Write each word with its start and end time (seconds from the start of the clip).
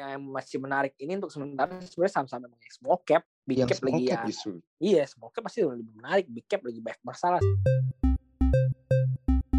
yang 0.00 0.24
masih 0.24 0.56
menarik 0.56 0.96
ini 0.96 1.20
untuk 1.20 1.28
sementara 1.28 1.76
sebenarnya 1.84 2.12
saham-saham 2.16 2.48
yang 2.48 2.72
small 2.72 2.98
cap, 3.04 3.22
big 3.44 3.60
Yang 3.60 3.68
cap 3.68 3.78
small 3.84 3.92
lagi 3.92 4.06
cap 4.08 4.16
ya. 4.16 4.26
justru. 4.32 4.50
Iya, 4.80 5.02
small 5.04 5.30
cap 5.30 5.42
pasti 5.44 5.60
lebih 5.60 5.94
menarik, 5.96 6.26
big 6.32 6.46
cap 6.48 6.60
lagi 6.64 6.80
banyak 6.80 7.02
masalah. 7.04 7.42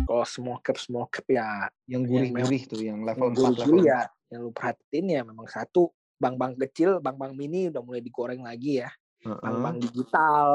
Kalau 0.10 0.26
small 0.28 0.60
cap 0.60 0.76
small 0.76 1.08
cap 1.08 1.24
ya 1.30 1.72
Yang 1.88 2.02
gurih-gurih 2.12 2.62
tuh, 2.68 2.82
yang 2.84 3.00
level 3.06 3.32
4, 3.32 3.38
guru 3.38 3.54
level 3.56 3.86
ya 3.86 4.02
yang 4.32 4.48
lu 4.48 4.52
perhatiin 4.56 5.06
ya 5.12 5.22
memang 5.28 5.44
satu 5.52 5.92
bank-bank 6.16 6.56
kecil, 6.68 7.04
bank-bank 7.04 7.36
mini 7.36 7.68
udah 7.68 7.84
mulai 7.84 8.00
digoreng 8.00 8.40
lagi 8.40 8.80
ya. 8.80 8.90
4. 9.22 9.28
Heeh. 9.28 9.40
Bank-bank 9.44 9.78
digital. 9.92 10.48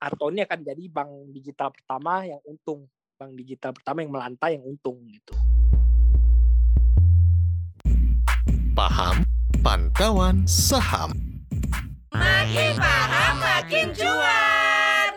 Atau 0.00 0.26
ini 0.32 0.40
akan 0.48 0.60
jadi 0.64 0.84
bank 0.88 1.10
digital 1.36 1.68
pertama 1.74 2.24
yang 2.24 2.40
untung. 2.48 2.88
Bank 3.20 3.36
digital 3.36 3.76
pertama 3.76 4.00
yang 4.00 4.12
melantai 4.12 4.56
yang 4.56 4.64
untung 4.64 4.96
gitu. 5.12 5.36
Paham 8.76 9.24
Pantauan 9.64 10.44
Saham. 10.44 11.16
Makin 12.12 12.76
paham 12.76 13.34
makin 13.40 13.88
cuan. 13.96 15.12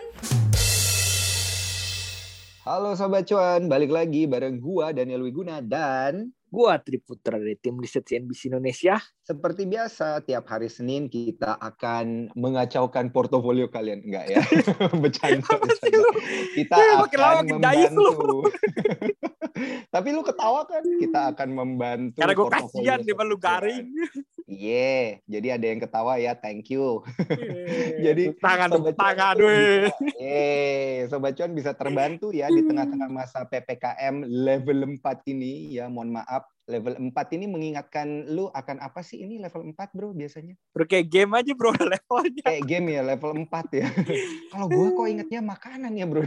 Halo 2.64 2.96
Sobat 2.96 3.28
Cuan, 3.28 3.68
balik 3.68 3.92
lagi 3.92 4.24
bareng 4.24 4.56
gua 4.64 4.96
Daniel 4.96 5.28
Wiguna 5.28 5.60
dan 5.60 6.32
Gua 6.48 6.80
Triputra 6.80 7.36
dari 7.36 7.60
tim 7.60 7.76
riset 7.76 8.08
CNBC 8.08 8.48
Indonesia. 8.48 8.96
seperti 9.20 9.68
biasa 9.68 10.24
tiap 10.24 10.48
hari 10.48 10.72
Senin 10.72 11.12
kita 11.12 11.60
akan 11.60 12.32
mengacaukan 12.32 13.12
portofolio 13.12 13.68
kalian 13.68 14.08
enggak 14.08 14.40
ya? 14.40 14.40
bercanda, 15.04 15.44
bercanda. 15.60 16.08
Kita 16.56 16.76
akan 17.04 17.44
membantu. 17.44 18.48
Tapi 19.88 20.08
lu 20.10 20.22
ketawa 20.22 20.64
kan? 20.64 20.82
Kita 20.82 21.20
akan 21.30 21.48
membantu 21.50 22.18
Karena 22.18 22.34
gue 22.34 22.46
kasihan 22.48 22.98
di 22.98 23.12
lu 23.12 23.36
garing. 23.36 23.86
Iya, 24.44 25.22
jadi 25.24 25.48
ada 25.54 25.66
yang 25.68 25.78
ketawa 25.78 26.18
ya, 26.18 26.34
thank 26.34 26.74
you. 26.74 27.06
Jadi, 28.06 28.34
tangan 28.34 28.74
Sobat 28.74 28.98
Cuan 28.98 28.98
tangan 28.98 29.34
weh. 29.38 29.86
bisa- 29.86 30.18
Eh, 30.18 31.06
Sobat 31.06 31.32
Cuan 31.38 31.54
bisa 31.54 31.70
terbantu 31.70 32.34
ya 32.34 32.50
di 32.50 32.58
tengah-tengah 32.60 33.06
masa 33.06 33.46
PPKM 33.46 34.26
level 34.26 34.98
4 34.98 35.22
ini 35.28 35.78
ya, 35.78 35.86
mohon 35.86 36.10
maaf. 36.12 36.50
Level 36.66 36.98
4 37.00 37.34
ini 37.34 37.46
mengingatkan 37.46 38.06
lu 38.26 38.46
akan 38.48 38.78
apa 38.78 39.02
sih 39.02 39.18
ini 39.18 39.38
level 39.38 39.70
4 39.70 39.90
bro 39.90 40.10
biasanya? 40.10 40.54
Bro 40.70 40.86
kayak 40.86 41.06
game 41.06 41.30
aja 41.34 41.50
bro 41.50 41.70
levelnya. 41.94 42.46
Kayak 42.46 42.64
game 42.64 42.86
ya 42.90 43.02
level 43.02 43.30
4 43.42 43.46
ya. 43.74 43.86
Kalau 44.50 44.66
gua 44.66 44.86
kok 44.92 45.06
ingetnya 45.06 45.40
makanan 45.42 45.94
ya 45.94 46.06
bro. 46.06 46.22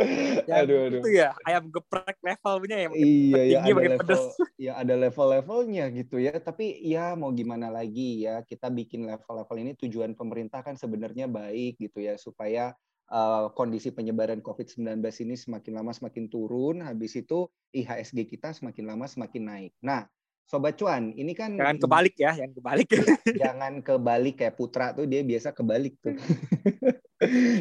Yang 0.48 0.58
aduh 0.64 0.78
aduh. 0.88 1.00
Itu 1.04 1.10
ya 1.12 1.28
ayam 1.44 1.64
geprek 1.68 2.18
levelnya 2.24 2.76
yang 2.76 2.90
makin 2.94 3.06
Iya 3.06 3.42
ya 3.42 3.58
ada 3.60 3.70
level 3.70 3.98
pedes. 4.00 4.24
ya 4.66 4.72
ada 4.80 4.94
level-levelnya 4.96 5.84
gitu 5.94 6.16
ya. 6.18 6.34
Tapi 6.40 6.66
ya 6.84 7.14
mau 7.14 7.30
gimana 7.30 7.68
lagi 7.68 8.24
ya 8.24 8.42
kita 8.42 8.72
bikin 8.72 9.06
level-level 9.06 9.56
ini 9.60 9.72
tujuan 9.76 10.16
pemerintah 10.16 10.64
kan 10.64 10.74
sebenarnya 10.74 11.28
baik 11.28 11.78
gitu 11.78 12.00
ya 12.00 12.16
supaya 12.16 12.72
uh, 13.12 13.52
kondisi 13.52 13.90
penyebaran 13.90 14.40
COVID-19 14.40 15.02
ini 15.26 15.34
semakin 15.36 15.72
lama 15.76 15.92
semakin 15.92 16.24
turun. 16.30 16.80
Habis 16.80 17.20
itu 17.20 17.46
IHSG 17.74 18.26
kita 18.26 18.54
semakin 18.56 18.84
lama 18.88 19.06
semakin 19.06 19.42
naik. 19.44 19.72
Nah, 19.84 20.06
Sobat 20.50 20.74
Cuan, 20.74 21.14
ini 21.14 21.30
kan 21.30 21.54
Jangan 21.54 21.78
kebalik 21.78 22.14
ya, 22.18 22.34
jangan 22.34 22.52
kebalik. 22.58 22.88
jangan 23.42 23.72
kebalik 23.86 24.34
kayak 24.42 24.54
Putra 24.58 24.90
tuh 24.90 25.06
dia 25.06 25.22
biasa 25.22 25.54
kebalik 25.54 25.94
tuh. 26.02 26.18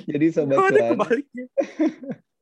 Jadi 0.10 0.26
Sobat 0.34 0.58
ada 0.58 0.74
Cuan, 0.74 0.92
kebaliknya? 0.98 1.46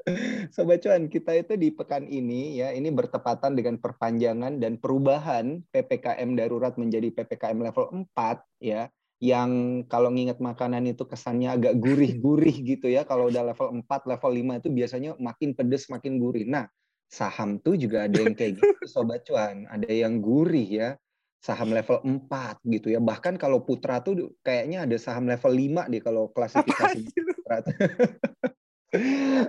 Sobat 0.56 0.80
Cuan, 0.84 1.12
kita 1.12 1.36
itu 1.36 1.60
di 1.60 1.70
pekan 1.72 2.08
ini 2.08 2.60
ya, 2.60 2.72
ini 2.72 2.88
bertepatan 2.92 3.60
dengan 3.60 3.76
perpanjangan 3.80 4.60
dan 4.60 4.80
perubahan 4.80 5.64
PPKM 5.72 6.40
darurat 6.40 6.74
menjadi 6.80 7.12
PPKM 7.12 7.60
level 7.60 8.08
4 8.16 8.64
ya, 8.64 8.88
yang 9.20 9.84
kalau 9.92 10.14
nginget 10.14 10.40
makanan 10.40 10.88
itu 10.88 11.04
kesannya 11.04 11.52
agak 11.52 11.76
gurih-gurih 11.82 12.56
gitu 12.64 12.88
ya. 12.88 13.04
Kalau 13.04 13.28
udah 13.28 13.52
level 13.52 13.84
4, 13.84 14.08
level 14.08 14.32
5 14.32 14.62
itu 14.64 14.70
biasanya 14.72 15.12
makin 15.20 15.50
pedes, 15.58 15.92
makin 15.92 16.22
gurih. 16.22 16.48
Nah, 16.48 16.70
saham 17.08 17.60
tuh 17.60 17.76
juga 17.76 18.08
ada 18.08 18.20
yang 18.20 18.36
kayak 18.36 18.60
gitu 18.60 18.84
Sobat 18.94 19.28
Cuan, 19.28 19.68
ada 19.68 19.90
yang 19.92 20.24
gurih 20.24 20.68
ya. 20.68 20.90
Saham 21.38 21.70
level 21.70 22.02
4 22.02 22.66
gitu 22.66 22.90
ya. 22.90 22.98
Bahkan 22.98 23.38
kalau 23.38 23.62
Putra 23.62 24.02
tuh 24.02 24.36
kayaknya 24.42 24.90
ada 24.90 24.98
saham 24.98 25.30
level 25.30 25.54
5 25.54 25.86
deh 25.86 26.02
kalau 26.02 26.34
klasifikasi? 26.34 27.08
Putra. 27.14 27.62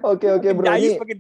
Oke 0.03 0.27
oke 0.35 0.51
bro, 0.51 0.67
ini 0.75 0.99
makin 0.99 1.19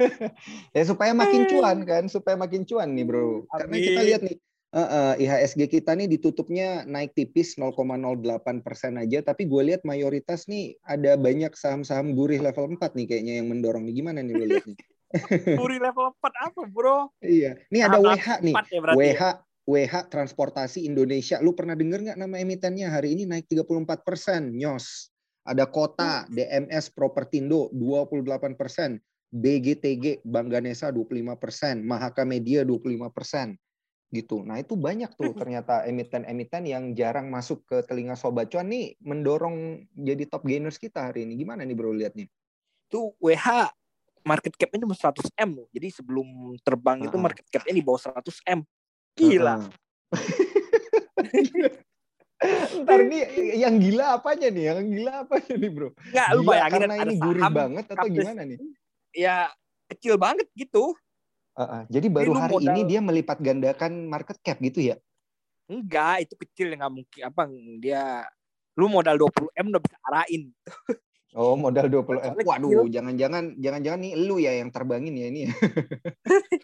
ya 0.76 0.82
supaya 0.88 1.12
makin 1.12 1.44
cuan 1.52 1.78
kan, 1.84 2.04
supaya 2.08 2.32
makin 2.40 2.64
cuan 2.64 2.96
nih 2.96 3.04
bro. 3.04 3.44
Karena 3.52 3.76
kita 3.76 4.00
lihat 4.08 4.22
nih, 4.24 4.36
eh, 4.72 4.80
eh, 4.80 5.12
IHSG 5.28 5.68
kita 5.68 5.92
nih 5.92 6.08
ditutupnya 6.08 6.88
naik 6.88 7.12
tipis 7.12 7.60
0,08 7.60 8.64
persen 8.64 8.96
aja, 8.96 9.20
tapi 9.20 9.44
gue 9.44 9.62
lihat 9.68 9.84
mayoritas 9.84 10.48
nih 10.48 10.80
ada 10.80 11.20
banyak 11.20 11.52
saham-saham 11.52 12.16
gurih 12.16 12.40
level 12.40 12.72
4 12.72 12.96
nih 12.96 13.04
kayaknya 13.04 13.34
yang 13.44 13.52
mendorong 13.52 13.84
nih. 13.84 14.00
Gimana 14.00 14.24
nih 14.24 14.34
lo 14.40 14.44
lihat 14.48 14.64
nih? 14.64 14.78
Puri 15.60 15.76
level 15.76 16.08
4 16.16 16.46
apa 16.48 16.62
bro? 16.72 17.12
iya, 17.20 17.60
nih 17.68 17.84
ada 17.84 18.00
WH 18.00 18.40
nih, 18.40 18.54
4 18.56 18.72
ya. 18.72 18.80
WH 18.96 19.22
WH 19.64 19.94
Transportasi 20.12 20.84
Indonesia. 20.84 21.40
Lu 21.40 21.56
pernah 21.56 21.72
denger 21.72 22.00
nggak 22.00 22.18
nama 22.20 22.36
emitennya? 22.36 22.92
Hari 22.92 23.16
ini 23.16 23.24
naik 23.24 23.48
34 23.48 24.04
persen, 24.04 24.52
nyos. 24.52 25.13
Ada 25.44 25.68
Kota, 25.68 26.24
DMS 26.32 26.88
Propertindo 26.88 27.68
28 27.76 28.56
persen, 28.56 28.96
BGTG 29.28 30.24
Bank 30.24 30.48
Ganesa 30.48 30.88
25 30.88 31.36
persen, 31.36 31.84
Mahaka 31.84 32.24
Media 32.24 32.64
25 32.64 33.12
persen, 33.12 33.60
gitu. 34.08 34.40
Nah 34.40 34.62
itu 34.62 34.72
banyak 34.72 35.12
tuh 35.18 35.36
ternyata 35.36 35.84
emiten-emiten 35.84 36.64
yang 36.64 36.84
jarang 36.96 37.28
masuk 37.28 37.60
ke 37.68 37.84
telinga 37.84 38.16
sobat 38.16 38.48
cuan 38.48 38.72
nih 38.72 38.96
mendorong 39.04 39.84
jadi 39.92 40.24
top 40.30 40.48
gainers 40.48 40.80
kita 40.80 41.12
hari 41.12 41.28
ini. 41.28 41.36
Gimana 41.36 41.66
nih 41.66 41.76
bro 41.76 41.92
lihat 41.92 42.16
nih? 42.16 42.30
Itu 42.88 43.12
WH 43.20 43.68
market 44.24 44.56
cap-nya 44.56 44.80
cuma 44.80 44.96
100 44.96 45.28
M 45.36 45.50
loh. 45.60 45.68
Jadi 45.68 45.92
sebelum 45.92 46.56
terbang 46.64 47.04
itu 47.04 47.16
Ah. 47.20 47.20
market 47.20 47.44
cap-nya 47.52 47.74
di 47.76 47.84
bawah 47.84 48.00
100 48.00 48.40
M. 48.48 48.64
Gila. 49.12 49.60
Heeh. 49.60 49.68
Ntar 52.84 52.98
ini 53.06 53.18
yang 53.56 53.74
gila 53.80 54.20
apanya 54.20 54.48
nih? 54.52 54.64
Yang 54.72 54.80
gila 54.92 55.12
apanya 55.24 55.54
nih 55.56 55.70
bro? 55.72 55.88
Enggak, 55.92 56.28
lu 56.34 56.40
Gila 56.42 56.50
bayangin 56.50 56.72
karena 56.74 56.94
ada 56.94 57.04
ini 57.04 57.14
gurih 57.16 57.42
saham 57.42 57.54
banget 57.54 57.84
atau 57.84 57.96
kapes. 57.96 58.14
gimana 58.14 58.40
nih? 58.44 58.58
ya 59.14 59.36
kecil 59.94 60.14
banget 60.18 60.46
gitu. 60.58 60.84
Heeh. 61.54 61.82
Jadi 61.86 62.06
baru 62.10 62.32
lu 62.34 62.40
hari 62.40 62.52
modal- 62.58 62.66
ini 62.74 62.80
dia 62.82 63.00
melipat 63.00 63.38
gandakan 63.38 63.92
market 64.10 64.36
cap 64.42 64.58
gitu 64.58 64.80
ya? 64.82 64.96
Enggak, 65.70 66.28
itu 66.28 66.34
kecil 66.36 66.66
yang 66.74 66.84
nggak 66.84 66.94
mungkin 66.98 67.20
apa 67.24 67.42
dia 67.80 68.02
lu 68.74 68.90
modal 68.90 69.16
20 69.16 69.48
M 69.54 69.66
udah 69.70 69.82
bisa 69.82 69.96
arahin. 70.10 70.50
Oh 71.34 71.58
modal 71.58 71.90
20 71.90 72.20
M. 72.22 72.34
Waduh, 72.46 72.86
jangan-jangan 72.90 73.58
jangan-jangan 73.58 74.00
nih 74.02 74.12
lu 74.18 74.38
ya 74.38 74.54
yang 74.54 74.70
terbangin 74.70 75.14
ya 75.18 75.26
ini. 75.30 75.50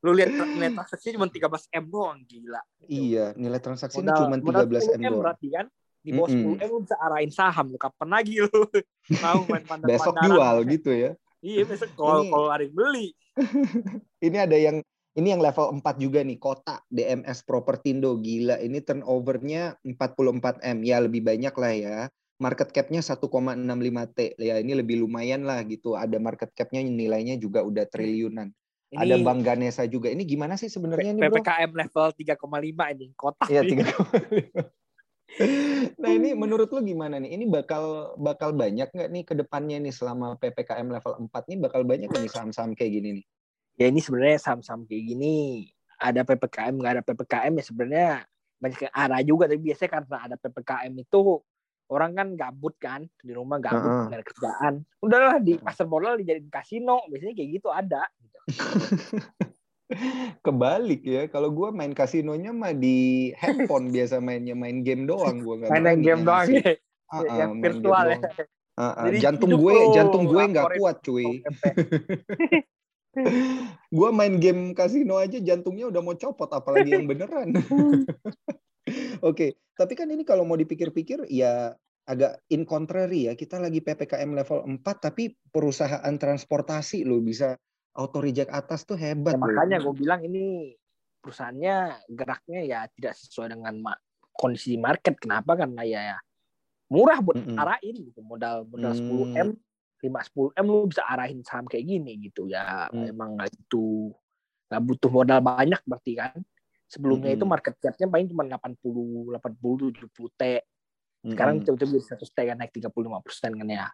Lu 0.00 0.16
lihat 0.16 0.32
nilai 0.32 0.72
transaksinya 0.72 1.20
cuma 1.20 1.28
13 1.28 1.76
M 1.76 1.84
doang, 1.92 2.18
gila. 2.24 2.62
iya, 2.88 3.36
nilai 3.36 3.60
transaksi 3.60 4.00
cuma 4.00 4.40
modal 4.40 4.64
13 4.64 4.96
M 4.96 5.00
10 5.00 5.04
doang. 5.04 5.20
berarti 5.20 5.48
kan. 5.52 5.66
Di 6.00 6.10
bawah 6.16 6.28
Mm-mm. 6.32 6.56
10 6.56 6.64
M 6.64 6.68
lu 6.72 6.80
bisa 6.88 6.96
arahin 6.96 7.32
saham. 7.32 7.66
Lu 7.68 7.76
kapan 7.76 8.08
lagi 8.08 8.40
lu 8.40 8.48
mau 9.24 9.44
main 9.44 9.64
pandang 9.68 9.88
Besok 9.92 10.16
jual 10.24 10.56
gitu 10.72 10.90
ya. 10.96 11.12
Iya, 11.40 11.64
besok 11.64 11.92
kalau 11.96 12.24
kalau 12.28 12.48
hari 12.52 12.68
beli. 12.68 13.16
Ini 14.26 14.44
ada 14.44 14.56
yang 14.56 14.84
ini 15.16 15.36
yang 15.36 15.42
level 15.42 15.80
4 15.80 15.96
juga 15.98 16.20
nih, 16.22 16.38
Kota 16.38 16.80
DMS 16.88 17.42
Propertindo 17.44 18.14
gila. 18.20 18.60
Ini 18.60 18.80
turnovernya 18.84 19.80
44 19.82 20.60
M. 20.64 20.78
Ya 20.86 21.00
lebih 21.02 21.24
banyak 21.24 21.54
lah 21.56 21.72
ya. 21.74 21.98
Market 22.40 22.72
cap-nya 22.72 23.04
1,65 23.04 24.16
T. 24.16 24.18
Ya 24.40 24.56
ini 24.62 24.72
lebih 24.72 25.04
lumayan 25.04 25.44
lah 25.44 25.60
gitu. 25.66 25.92
Ada 25.98 26.16
market 26.16 26.54
cap-nya 26.56 26.80
nilainya 26.80 27.36
juga 27.36 27.60
udah 27.60 27.84
triliunan. 27.84 28.48
Ini 28.90 28.98
Ada 29.06 29.16
Bank 29.22 29.40
Ganesa 29.46 29.86
juga. 29.86 30.10
Ini 30.10 30.26
gimana 30.26 30.58
sih 30.58 30.66
sebenarnya 30.66 31.14
nih, 31.14 31.22
Bro? 31.30 31.38
PPKM 31.38 31.70
level 31.78 32.06
3,5 32.10 32.94
ini 32.98 33.06
kotak. 33.14 33.46
Iya, 33.46 33.62
nih. 33.62 33.86
3,5. 33.86 34.80
Nah, 36.02 36.10
ini 36.10 36.34
menurut 36.34 36.68
lu 36.74 36.82
gimana 36.82 37.22
nih? 37.22 37.38
Ini 37.38 37.46
bakal 37.46 38.18
bakal 38.18 38.50
banyak 38.50 38.90
nggak 38.90 39.10
nih 39.14 39.22
ke 39.22 39.34
depannya 39.38 39.78
nih 39.78 39.94
selama 39.94 40.34
PPKM 40.42 40.90
level 40.90 41.12
4 41.30 41.50
nih 41.54 41.58
bakal 41.62 41.80
banyak 41.86 42.10
nih 42.10 42.26
saham-saham 42.26 42.74
kayak 42.74 42.98
gini 42.98 43.22
nih? 43.22 43.24
Ya 43.78 43.86
ini 43.88 44.02
sebenarnya 44.02 44.42
saham-saham 44.42 44.84
kayak 44.90 45.04
gini 45.06 45.34
ada 46.00 46.26
PPKM 46.26 46.74
nggak 46.74 46.92
ada 46.98 47.04
PPKM 47.06 47.52
ya 47.56 47.64
sebenarnya 47.64 48.10
banyak 48.60 48.80
arah 48.92 49.22
juga 49.24 49.48
tapi 49.48 49.60
biasanya 49.70 49.90
karena 50.00 50.18
ada 50.28 50.36
PPKM 50.36 50.92
itu 50.98 51.18
orang 51.90 52.12
kan 52.12 52.28
gabut 52.36 52.74
kan 52.76 53.00
di 53.22 53.32
rumah 53.32 53.56
gabut 53.56 54.10
nggak 54.10 54.18
ada 54.20 54.26
kerjaan 54.26 54.74
udahlah 55.00 55.36
di 55.40 55.56
pasar 55.56 55.86
modal 55.88 56.20
dijadiin 56.20 56.50
kasino 56.52 57.06
biasanya 57.08 57.34
kayak 57.38 57.50
gitu 57.54 57.68
ada. 57.70 58.04
Kebalik 60.46 61.02
ya. 61.02 61.26
Kalau 61.26 61.50
gua 61.50 61.74
main 61.74 61.90
kasinonya 61.90 62.54
mah 62.54 62.74
di 62.74 63.30
handphone 63.34 63.90
biasa 63.94 64.22
mainnya 64.22 64.54
main 64.54 64.86
game 64.86 65.06
doang 65.06 65.42
gua 65.42 65.66
nggak 65.66 65.70
main 65.70 65.82
berani 65.82 66.02
game 66.02 66.22
doang 66.22 66.48
ya 66.54 66.72
Ah, 67.10 67.26
ah, 67.26 67.36
yang 67.42 67.58
main 67.58 67.62
virtual 67.66 68.06
ya 68.06 68.18
ah. 68.78 68.94
Jadi 69.10 69.18
Jantung 69.18 69.50
gue 69.58 69.74
jantung 69.92 70.24
gue 70.30 70.42
nggak 70.46 70.78
kuat 70.78 70.96
cuy. 71.02 71.42
Gua 73.90 74.14
main 74.14 74.38
game 74.38 74.70
kasino 74.70 75.18
aja 75.18 75.42
jantungnya 75.42 75.90
udah 75.90 75.98
mau 75.98 76.14
copot, 76.14 76.46
apalagi 76.46 76.94
yang 76.94 77.10
beneran. 77.10 77.58
Oke, 79.26 79.58
tapi 79.74 79.98
kan 79.98 80.06
ini 80.06 80.22
kalau 80.22 80.46
mau 80.46 80.54
dipikir-pikir 80.54 81.26
ya 81.26 81.74
agak 82.06 82.38
in 82.54 82.62
contrary 82.62 83.26
ya. 83.26 83.34
Kita 83.34 83.58
lagi 83.58 83.82
PPKM 83.82 84.30
level 84.30 84.62
4 84.62 84.86
tapi 85.02 85.34
perusahaan 85.50 86.14
transportasi 86.14 87.02
lo 87.02 87.18
bisa 87.18 87.58
auto 87.94 88.18
reject 88.22 88.50
atas 88.50 88.86
tuh 88.86 88.94
hebat. 88.94 89.34
Ya, 89.34 89.40
makanya 89.40 89.76
gue 89.82 89.94
bilang 89.94 90.20
ini 90.22 90.74
perusahaannya 91.20 92.06
geraknya 92.10 92.60
ya 92.64 92.80
tidak 92.96 93.18
sesuai 93.18 93.52
dengan 93.58 93.74
ma- 93.82 94.00
kondisi 94.32 94.78
market. 94.80 95.18
Kenapa? 95.18 95.58
Karena 95.58 95.82
ya, 95.84 96.00
ya 96.14 96.18
murah 96.90 97.18
buat 97.22 97.38
Mm-mm. 97.38 97.58
arahin 97.58 97.96
gitu. 98.10 98.20
Modal 98.22 98.66
modal 98.66 98.92
Hmm. 98.94 99.00
10 99.04 99.26
m, 99.36 99.48
5 100.00 100.20
10 100.24 100.50
m 100.56 100.66
lu 100.66 100.86
bisa 100.88 101.02
arahin 101.06 101.40
saham 101.44 101.66
kayak 101.68 101.84
gini 101.86 102.12
gitu 102.30 102.48
ya. 102.48 102.88
Hmm. 102.88 103.10
Emang 103.10 103.36
nggak 103.36 103.52
itu 103.52 104.14
nggak 104.70 104.82
butuh 104.86 105.10
modal 105.10 105.38
banyak 105.42 105.80
berarti 105.84 106.12
kan. 106.16 106.38
Sebelumnya 106.90 107.30
itu 107.30 107.46
Mm-mm. 107.46 107.54
market 107.54 107.74
cap-nya 107.78 108.06
paling 108.10 108.26
cuma 108.30 108.42
80 108.42 109.30
80 109.38 109.94
70 109.94 110.30
T. 110.34 110.42
Sekarang 111.26 111.60
Mm-mm. 111.60 111.66
tiba-tiba 111.66 111.90
jadi 112.00 112.06
100 112.16 112.30
T 112.34 112.38
kan 112.48 112.56
naik 112.58 112.72
35 112.74 113.18
persen 113.22 113.50
kan 113.54 113.68
ya. 113.68 113.86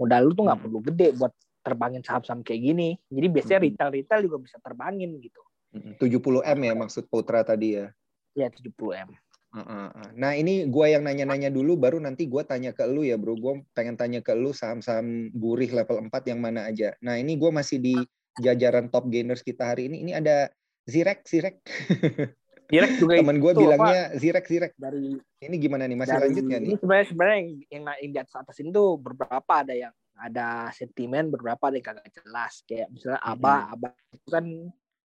Modal 0.00 0.20
lu 0.24 0.32
tuh 0.32 0.44
nggak 0.48 0.56
Hmm. 0.56 0.64
perlu 0.64 0.78
gede 0.80 1.08
buat 1.18 1.32
terbangin 1.62 2.02
saham-saham 2.02 2.42
kayak 2.42 2.60
gini. 2.60 2.88
Jadi 3.08 3.26
biasanya 3.30 3.60
retail-retail 3.64 4.20
juga 4.26 4.36
bisa 4.42 4.56
terbangin 4.58 5.16
gitu. 5.22 5.40
Mm-mm. 5.72 5.96
70 5.96 6.44
m 6.44 6.58
ya 6.60 6.74
maksud 6.76 7.08
Putra 7.08 7.40
tadi 7.46 7.80
ya. 7.80 7.88
Ya 8.36 8.52
70 8.52 8.92
M. 8.92 9.10
Heeh, 9.52 9.86
heeh. 9.92 10.08
Nah 10.16 10.32
ini 10.36 10.64
gua 10.68 10.88
yang 10.88 11.04
nanya-nanya 11.04 11.52
dulu, 11.52 11.76
baru 11.76 12.00
nanti 12.00 12.24
gua 12.28 12.44
tanya 12.44 12.72
ke 12.76 12.84
lu 12.84 13.04
ya 13.04 13.16
bro. 13.16 13.36
Gua 13.36 13.60
pengen 13.72 13.96
tanya 13.96 14.20
ke 14.20 14.32
lu 14.36 14.52
saham-saham 14.52 15.32
gurih 15.32 15.72
level 15.72 16.08
4 16.08 16.28
yang 16.28 16.40
mana 16.40 16.68
aja. 16.68 16.96
Nah 17.00 17.16
ini 17.16 17.36
gua 17.40 17.52
masih 17.52 17.80
di 17.80 17.94
jajaran 18.40 18.88
top 18.88 19.08
gainers 19.08 19.44
kita 19.44 19.72
hari 19.72 19.88
ini. 19.88 20.04
Ini 20.04 20.12
ada 20.20 20.48
Zirek, 20.88 21.24
Zirek. 21.28 21.60
Direct 22.72 22.96
juga 22.96 23.20
Temen 23.20 23.36
gue 23.36 23.52
bilangnya 23.52 24.16
Zirek, 24.16 24.48
Zirek. 24.48 24.72
apa, 24.72 24.88
dari 24.88 25.20
Ini 25.44 25.56
gimana 25.60 25.84
nih? 25.84 25.98
Masih 25.98 26.16
dari- 26.16 26.24
lanjut 26.32 26.44
nggak 26.48 26.60
nih? 26.64 26.68
Ini 26.72 26.76
sebenarnya 26.80 27.06
sebenarnya 27.12 27.36
yang, 27.36 27.50
yang, 27.68 27.84
yang 28.00 28.12
di 28.16 28.18
atas 28.24 28.34
atas 28.40 28.56
itu 28.64 28.82
beberapa 28.96 29.52
ada 29.52 29.74
yang 29.76 29.92
ada 30.22 30.70
sentimen, 30.70 31.26
beberapa 31.28 31.66
ada 31.66 31.74
yang 31.74 31.86
kagak 31.90 32.08
jelas. 32.14 32.62
Kayak 32.62 32.88
misalnya 32.94 33.20
Aba, 33.20 33.56
Mhm. 33.58 33.72
Aba 33.74 33.88
itu 34.14 34.28
kan 34.30 34.44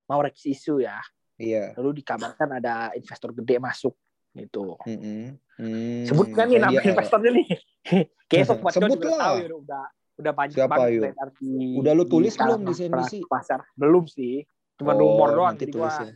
mau 0.05 0.19
Rex 0.21 0.45
isu 0.45 0.85
ya. 0.85 1.01
Iya. 1.37 1.73
Lalu 1.77 2.01
dikabarkan 2.01 2.49
ada 2.57 2.93
investor 2.93 3.33
gede 3.33 3.57
masuk 3.57 3.93
gitu. 4.33 4.77
Mm-mm. 4.85 5.33
Hmm, 5.57 6.05
Sebutkan 6.05 6.45
nih 6.47 6.61
kayak 6.61 6.65
nama 6.69 6.81
investornya 6.85 7.31
nih. 7.33 7.47
Kayak 8.29 8.59
Watson 8.59 8.83
Sebut 8.83 8.99
lah. 8.99 9.17
tahu 9.17 9.35
ya, 9.39 9.47
udah 9.55 9.83
udah 10.17 10.33
banyak 10.35 10.57
Siapa, 10.59 10.75
banget 10.75 11.31
di 11.39 11.65
Udah 11.79 11.93
lu 11.95 12.03
tulis 12.03 12.33
kalangan 12.35 12.59
belum 12.59 12.67
di 12.67 12.73
CNBC? 12.75 13.13
Pasar 13.25 13.59
belum 13.73 14.03
sih. 14.05 14.43
Cuma 14.77 14.93
Oh, 14.93 14.99
rumor 14.99 15.29
doang. 15.33 15.55
Jadi 15.55 15.71
gua 15.73 15.89
ya. 15.89 16.13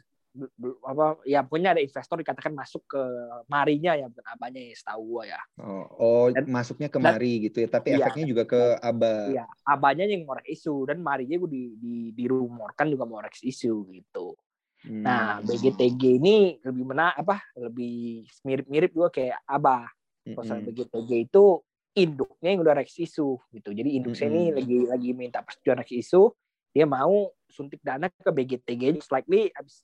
Apa 0.88 1.20
ya 1.28 1.44
punya 1.44 1.76
ada 1.76 1.84
investor 1.84 2.16
dikatakan 2.24 2.56
masuk 2.56 2.88
ke 2.88 3.04
marinya 3.52 4.00
ya 4.00 4.08
bukan 4.08 4.24
abanya 4.32 4.64
ya 4.64 4.76
setahu 4.80 5.02
gua 5.04 5.24
ya. 5.28 5.42
Oh, 5.60 5.86
oh 6.00 6.26
Dan- 6.32 6.48
masuknya 6.48 6.88
kemari 6.88 7.52
gitu 7.52 7.60
ya. 7.60 7.68
Tapi 7.68 7.92
Iya. 7.92 8.08
efeknya 8.08 8.26
juga 8.32 8.44
ke 8.48 8.62
aba. 8.80 9.28
Iya, 9.28 9.46
abanya 9.68 10.08
yang 10.08 10.24
ngorek 10.24 10.48
isu 10.48 10.88
dan 10.88 11.04
marinya 11.04 11.36
gue 11.36 11.52
di, 11.52 11.64
di 11.76 11.96
dirumorkan 12.16 12.88
juga 12.88 13.04
mau 13.04 13.20
ngorek 13.20 13.44
isu 13.44 13.92
gitu. 13.92 14.40
Hmm. 14.82 15.04
Nah, 15.06 15.44
BGTG 15.46 16.02
ini 16.18 16.58
lebih 16.64 16.84
mena 16.88 17.14
apa? 17.14 17.38
Lebih 17.54 18.26
mirip-mirip 18.48 18.92
juga 18.96 19.12
kayak 19.12 19.44
aba. 19.46 19.86
Kalau 20.26 20.42
misalnya 20.42 20.64
Mm-mm. 20.70 20.78
BGTG 20.78 21.12
itu 21.28 21.44
induknya 21.92 22.50
yang 22.56 22.62
udah 22.64 22.76
rex 22.80 22.96
isu 22.98 23.36
gitu. 23.52 23.70
Jadi 23.76 24.00
induknya 24.00 24.28
ini 24.32 24.44
Mm-mm. 24.48 24.58
lagi 24.58 24.78
lagi 24.88 25.10
minta 25.12 25.44
persetujuan 25.44 25.84
rex 25.84 25.92
isu, 25.92 26.32
dia 26.72 26.88
mau 26.88 27.30
suntik 27.52 27.84
dana 27.84 28.08
ke 28.08 28.32
BGTG 28.32 29.04
likely 29.12 29.52
abis 29.52 29.84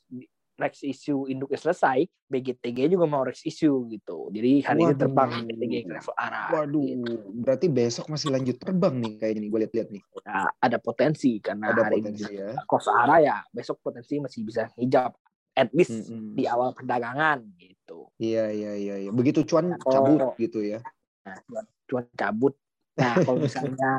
rex 0.57 0.81
isu 0.81 1.29
induknya 1.29 1.55
selesai, 1.55 2.01
BGTG 2.27 2.89
juga 2.89 3.05
mau 3.05 3.21
rex 3.21 3.45
isu 3.45 3.85
gitu. 3.87 4.27
Jadi 4.33 4.65
hari 4.65 4.79
ini 4.81 4.91
Waduh. 4.91 4.99
terbang 4.99 5.29
BGTG 5.45 5.73
ke 5.85 5.91
level 5.93 6.15
arah. 6.17 6.47
Waduh, 6.51 6.83
gitu. 6.83 7.13
berarti 7.37 7.67
besok 7.69 8.05
masih 8.09 8.33
lanjut 8.33 8.57
terbang 8.57 8.93
nih 8.97 9.13
kayaknya 9.17 9.39
nih. 9.39 9.49
Gue 9.49 9.59
lihat-lihat 9.63 9.89
nih. 9.93 10.03
Nah, 10.25 10.49
ada 10.57 10.77
potensi 10.77 11.31
karena 11.37 11.65
Ada 11.69 11.81
hari 11.85 11.95
potensi 12.01 12.23
ini 12.27 12.41
ya. 12.41 12.49
cross 12.65 12.87
arah 12.89 13.19
ya 13.21 13.37
besok 13.53 13.77
potensi 13.79 14.13
masih 14.17 14.41
bisa 14.43 14.67
hijab 14.75 15.13
at 15.53 15.69
least 15.73 16.09
Mm-mm. 16.09 16.33
di 16.33 16.43
awal 16.45 16.73
perdagangan 16.73 17.41
gitu. 17.57 18.09
Iya, 18.17 18.49
iya, 18.49 18.71
iya, 18.75 18.95
iya. 19.07 19.11
Begitu 19.13 19.45
cuan 19.45 19.77
Oh. 19.77 19.89
cabut 19.89 20.21
gitu 20.37 20.61
ya. 20.61 20.81
Nah, 21.23 21.37
cuan, 21.45 21.65
cuan 21.85 22.05
cabut. 22.13 22.53
Nah, 22.97 23.13
kalau 23.21 23.45
misalnya 23.45 23.91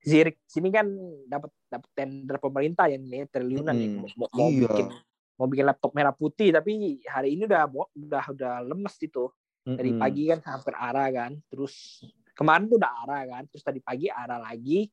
Zirik 0.00 0.40
sini 0.48 0.72
kan 0.72 0.88
dapat 1.28 1.52
dapat 1.68 1.88
tender 1.92 2.40
pemerintah 2.40 2.88
yang 2.88 3.04
nilainya 3.04 3.28
triliunan 3.28 3.76
ya. 3.76 3.88
Mm-mm. 3.92 4.08
Mau, 4.16 4.28
mau 4.32 4.48
Iya. 4.48 4.64
bikin 4.64 4.86
mau 5.40 5.48
bikin 5.48 5.64
laptop 5.64 5.96
merah 5.96 6.12
putih 6.12 6.52
tapi 6.52 7.00
hari 7.08 7.32
ini 7.32 7.48
udah 7.48 7.64
udah 7.96 8.24
udah 8.36 8.54
lemes 8.60 8.92
itu. 9.00 9.32
Dari 9.64 9.96
pagi 9.96 10.28
kan 10.28 10.40
hampir 10.44 10.76
arah 10.76 11.08
kan. 11.08 11.32
Terus 11.48 12.04
kemarin 12.36 12.68
tuh 12.68 12.76
udah 12.76 12.92
arah 13.08 13.22
kan. 13.24 13.42
Terus 13.48 13.64
tadi 13.64 13.80
pagi 13.80 14.12
arah 14.12 14.36
lagi 14.36 14.84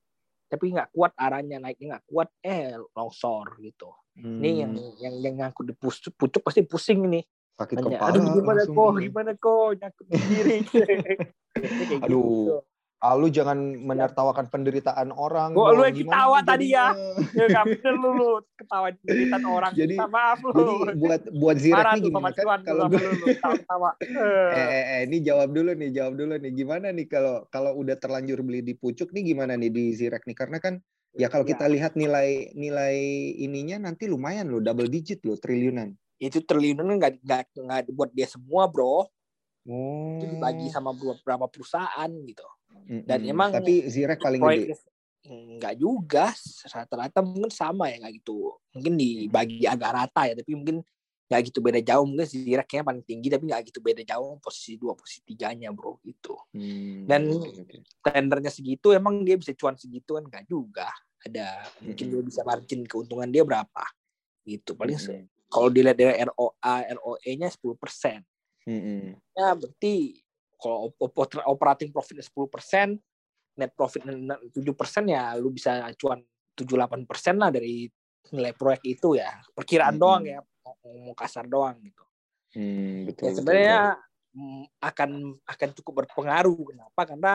tapi 0.47 0.71
nggak 0.71 0.95
kuat 0.95 1.11
arahnya 1.19 1.59
naiknya 1.59 1.99
nggak 1.99 2.05
kuat 2.07 2.31
eh 2.39 2.79
longsor 2.95 3.59
gitu. 3.59 3.91
Ini 4.15 4.63
yang 4.63 4.73
Hmm, 4.73 4.95
yang 5.03 5.15
yang 5.19 5.35
ngangkut 5.43 5.67
di 5.67 5.75
pucuk, 5.75 6.15
pucuk 6.15 6.41
pasti 6.41 6.63
pusing 6.63 7.03
ini. 7.03 7.21
sakit 7.57 7.77
kepala. 7.81 8.13
aduh 8.13 8.21
gimana 8.37 8.61
kok, 8.69 8.91
gimana 9.01 9.31
kok 9.33 9.69
nyangkut 9.81 10.05
sendiri. 10.13 10.57
Kayak 11.57 12.05
Aduh, 12.05 12.21
gitu. 12.21 12.55
Ah, 12.97 13.13
lu 13.13 13.29
jangan 13.29 13.53
menertawakan 13.77 14.49
penderitaan 14.49 15.13
orang. 15.13 15.53
Gua- 15.53 15.69
lu 15.69 15.85
yang 15.85 16.01
ketawa 16.01 16.41
tadi 16.41 16.73
ya. 16.73 16.97
Ya 17.37 17.45
nggak 17.45 17.65
bener 17.77 17.93
lu, 17.93 18.09
lu 18.17 18.29
ketawa 18.57 18.89
penderitaan 18.89 19.43
orang. 19.45 19.71
Jadi- 19.77 19.93
Minta 19.93 20.09
maaf 20.09 20.39
lu. 20.41 20.49
Jadi 20.49 20.97
buat 20.97 21.21
buat 21.29 21.57
Zirek 21.61 21.85
nih 21.93 22.01
gimana 22.09 22.33
kan 22.33 22.59
kalau 22.65 22.83
gue 22.89 22.97
lu, 22.97 23.25
tawa-tawa. 23.37 23.89
eh, 24.01 24.57
eh, 24.57 24.83
eh, 24.97 25.01
ini 25.05 25.17
jawab 25.21 25.53
dulu 25.53 25.77
nih, 25.77 25.89
jawab 25.93 26.13
dulu 26.17 26.33
nih. 26.41 26.51
Gimana 26.57 26.89
nih 26.89 27.05
kalau 27.05 27.45
kalau 27.53 27.77
udah 27.77 27.95
terlanjur 28.01 28.41
beli 28.41 28.65
di 28.65 28.73
pucuk 28.73 29.13
nih 29.13 29.29
gimana 29.29 29.53
nih 29.53 29.69
di 29.69 29.93
Zirek 29.93 30.25
nih? 30.25 30.33
Karena 30.33 30.57
kan 30.57 30.81
ya 31.13 31.29
kalau 31.29 31.45
Ya, 31.45 31.53
kita 31.53 31.69
lihat 31.69 31.93
nilai 31.93 32.49
nilai 32.57 32.97
ininya 33.37 33.77
nanti 33.85 34.09
lumayan 34.09 34.49
loh, 34.49 34.57
double 34.57 34.89
digit 34.89 35.21
loh, 35.21 35.37
triliunan. 35.37 35.93
itu 36.17 36.41
triliunan 36.41 36.97
nggak 36.97 37.21
nggak 37.21 37.41
nggak 37.61 37.93
buat 37.93 38.09
dia 38.09 38.25
semua 38.25 38.65
bro. 38.65 39.05
Oh. 39.69 40.17
Itu 40.17 40.25
dibagi 40.33 40.73
sama 40.73 40.89
beberapa 40.89 41.45
perusahaan 41.45 42.09
gitu. 42.25 42.41
Mm-mm. 42.87 43.03
dan 43.03 43.19
emang 43.21 43.51
tapi 43.51 43.83
Zirek 43.91 44.23
paling 44.23 44.39
Proyek 44.41 44.63
gede. 44.71 44.75
nggak 45.27 45.75
juga 45.75 46.31
rata-rata 46.71 47.19
mungkin 47.19 47.51
sama 47.51 47.91
ya 47.91 47.99
nggak 47.99 48.13
gitu 48.23 48.55
mungkin 48.71 48.95
dibagi 48.95 49.67
agak 49.67 49.91
rata 49.91 50.21
ya 50.23 50.33
tapi 50.39 50.55
mungkin 50.55 50.79
nggak 51.27 51.41
gitu 51.51 51.59
beda 51.59 51.83
jauh 51.83 52.07
mungkin 52.07 52.23
Zirek 52.23 52.63
kayaknya 52.63 52.87
paling 52.87 53.03
tinggi 53.03 53.27
tapi 53.27 53.43
nggak 53.43 53.61
gitu 53.67 53.83
beda 53.83 54.01
jauh 54.07 54.39
posisi 54.39 54.79
dua 54.79 54.95
posisi 54.95 55.19
tiganya 55.27 55.75
bro 55.75 55.99
gitu 56.07 56.39
Hmm, 56.55 57.03
Dan- 57.03 57.43
tendernya 57.99 58.47
segitu 58.47 58.95
emang 58.95 59.19
dia 59.27 59.35
bisa 59.35 59.51
cuan 59.51 59.75
segitu 59.75 60.15
kan 60.15 60.23
nggak 60.23 60.47
juga 60.47 60.87
ada 61.27 61.67
mungkin 61.83 62.07
Mm-mm. 62.07 62.23
dia 62.23 62.29
bisa 62.31 62.41
margin 62.47 62.87
keuntungan 62.87 63.27
dia 63.27 63.43
berapa 63.43 63.83
gitu 64.47 64.79
paling 64.79 64.95
Mm-mm. 64.95 65.27
kalau 65.51 65.67
dilihat 65.67 65.99
dari 65.99 66.23
ROA 66.23 66.75
ROE 66.95 67.31
nya 67.35 67.51
10 67.51 67.75
persen 67.75 68.23
Mm-mm. 68.63 69.19
ya 69.35 69.51
berarti 69.51 70.23
kalau 70.57 70.89
op- 70.89 71.15
op- 71.15 71.45
operating 71.45 71.93
profitnya 71.93 72.25
10 72.25 72.49
persen 72.49 72.87
net 73.57 73.73
profit 73.73 74.05
7 74.05 74.53
persen 74.77 75.09
ya 75.09 75.33
lu 75.37 75.49
bisa 75.49 75.89
cuan 75.97 76.21
7-8 76.57 77.05
persen 77.05 77.37
lah 77.37 77.49
dari 77.53 77.89
nilai 78.33 78.53
proyek 78.53 78.81
itu 78.85 79.17
ya. 79.17 79.29
Perkiraan 79.53 79.95
Mm-mm. 79.97 80.03
doang 80.03 80.23
ya 80.25 80.39
mau, 80.41 81.13
kasar 81.15 81.45
doang 81.47 81.77
gitu. 81.81 82.03
Hmm, 82.57 83.07
betul, 83.07 83.23
ya 83.29 83.31
betul, 83.31 83.37
sebenarnya 83.37 83.79
mm, 84.33 84.63
akan 84.81 85.09
akan 85.45 85.69
cukup 85.77 85.93
berpengaruh. 86.03 86.59
Kenapa? 86.73 87.01
Karena 87.05 87.33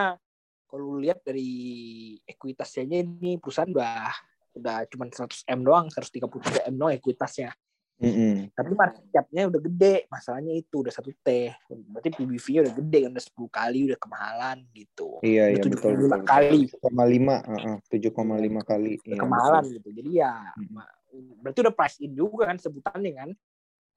kalau 0.66 0.96
lu 0.96 1.04
lihat 1.04 1.20
dari 1.20 2.16
ekuitasnya 2.24 3.04
ini 3.04 3.36
perusahaan 3.36 3.68
udah 3.68 4.08
udah 4.52 4.76
cuma 4.88 5.08
100 5.08 5.48
m 5.48 5.60
doang 5.64 5.88
133 5.88 6.68
m 6.68 6.76
doang 6.76 6.92
ekuitasnya 6.92 7.56
Mm-mm. 8.02 8.50
tapi 8.50 8.72
market 8.74 9.04
cap-nya 9.14 9.46
udah 9.46 9.60
gede 9.62 9.94
masalahnya 10.10 10.52
itu 10.52 10.82
udah 10.82 10.90
satu 10.90 11.14
t 11.14 11.54
berarti 11.70 12.10
PBV-nya 12.10 12.60
udah 12.66 12.74
gede 12.82 12.98
kan 13.06 13.10
udah 13.14 13.24
10 13.24 13.50
kali 13.50 13.78
udah 13.86 13.98
kemahalan 14.02 14.58
gitu 14.74 15.22
Iya, 15.22 15.44
Udah 15.46 15.54
iya, 15.54 15.62
75 15.62 15.78
betul, 15.78 16.02
betul. 16.02 16.20
kali 16.26 16.60
7,5, 16.66 17.34
heeh, 17.46 17.76
7,5 17.86 18.60
kali. 18.66 18.92
Iya, 19.06 19.20
kemahalan 19.22 19.62
betul. 19.62 19.74
gitu 19.78 19.88
jadi 20.02 20.10
ya 20.10 20.32
Hmm. 20.58 20.68
ma- 20.74 20.94
berarti 21.40 21.58
udah 21.62 21.74
price 21.76 21.98
in 22.02 22.12
juga 22.12 22.42
kan 22.50 22.58
sebutannya 22.58 23.12
kan 23.14 23.30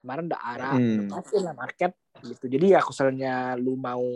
kemarin 0.00 0.24
udah 0.30 0.40
arah 0.54 0.74
Hmm. 0.78 0.92
udah 0.94 1.04
price 1.10 1.32
in 1.34 1.42
lah 1.42 1.54
market 1.58 1.92
gitu 2.22 2.44
jadi 2.46 2.66
ya 2.78 2.80
misalnya 2.86 3.34
lu 3.58 3.74
mau 3.74 4.06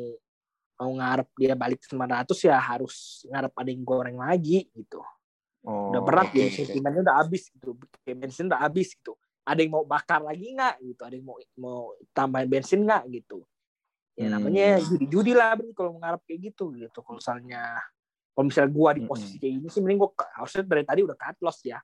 mau 0.78 0.90
ngarep 0.97 1.28
dia 1.35 1.52
balik 1.52 1.82
900 1.85 2.38
ya 2.40 2.56
harus 2.56 3.26
ngarep 3.28 3.52
ada 3.52 3.68
yang 3.75 3.82
goreng 3.82 4.16
lagi 4.16 4.70
gitu 4.70 5.02
Oh, 5.61 5.92
udah 5.92 6.00
berat 6.00 6.32
oke, 6.32 6.40
ya 6.40 6.49
sentimennya 6.49 7.04
udah 7.04 7.16
habis 7.20 7.52
gitu 7.52 7.76
kayak 8.00 8.16
bensin 8.16 8.49
udah 8.49 8.64
habis 8.64 8.97
gitu 8.97 9.12
ada 9.50 9.61
yang 9.61 9.73
mau 9.75 9.83
bakar 9.83 10.23
lagi 10.23 10.54
nggak 10.54 10.75
gitu 10.87 11.02
ada 11.02 11.14
yang 11.19 11.26
mau 11.26 11.37
mau 11.59 11.80
tambahin 12.14 12.47
bensin 12.47 12.87
nggak 12.87 13.02
gitu 13.11 13.42
ya 14.14 14.30
Hmm. 14.30 14.37
namanya 14.37 14.78
judi-judi 14.78 15.33
lah 15.35 15.59
berarti 15.59 15.73
kalau 15.75 15.90
mengharap 15.97 16.21
kayak 16.28 16.52
gitu 16.52 16.71
gitu 16.76 16.99
kalau 17.02 17.19
misalnya 17.19 17.62
kalau 18.30 18.45
misalnya 18.47 18.71
gua 18.71 18.90
di 18.95 19.02
posisi 19.02 19.37
kayak 19.40 19.52
gini 19.59 19.69
sih 19.73 19.80
mending 19.80 19.99
gua 19.99 20.11
harusnya 20.38 20.62
dari 20.62 20.85
tadi 20.87 21.00
udah 21.02 21.16
cut 21.19 21.38
loss 21.42 21.61
ya 21.66 21.80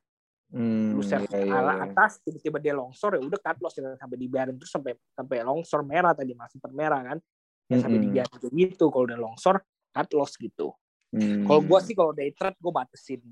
Hmm, 0.46 0.94
lu 0.94 1.02
share 1.02 1.26
iya, 1.26 1.42
iya, 1.42 1.58
ala 1.58 1.74
iya. 1.74 1.90
atas 1.90 2.22
tiba-tiba 2.22 2.62
dia 2.62 2.70
longsor 2.70 3.18
ya 3.18 3.20
udah 3.26 3.34
cut 3.42 3.58
loss 3.58 3.74
jangan 3.74 3.98
sampai 3.98 4.14
dibiarin 4.14 4.54
terus 4.54 4.70
sampai 4.70 4.94
sampai 5.10 5.42
longsor 5.42 5.82
merah 5.82 6.14
tadi 6.14 6.38
masih 6.38 6.62
sempat 6.62 6.70
merah 6.70 7.02
kan 7.02 7.18
ya 7.66 7.82
sampai 7.82 7.98
Mm-mm. 7.98 8.06
dibiarin 8.14 8.36
kayak 8.38 8.54
gitu 8.54 8.84
kalau 8.94 9.10
udah 9.10 9.18
longsor 9.18 9.58
cut 9.90 10.08
loss 10.14 10.38
gitu 10.38 10.70
Hmm. 11.10 11.46
kalau 11.46 11.62
gua 11.66 11.78
sih 11.82 11.94
kalau 11.98 12.10
day 12.14 12.30
trade 12.30 12.54
gua 12.62 12.82
batasin 12.82 13.22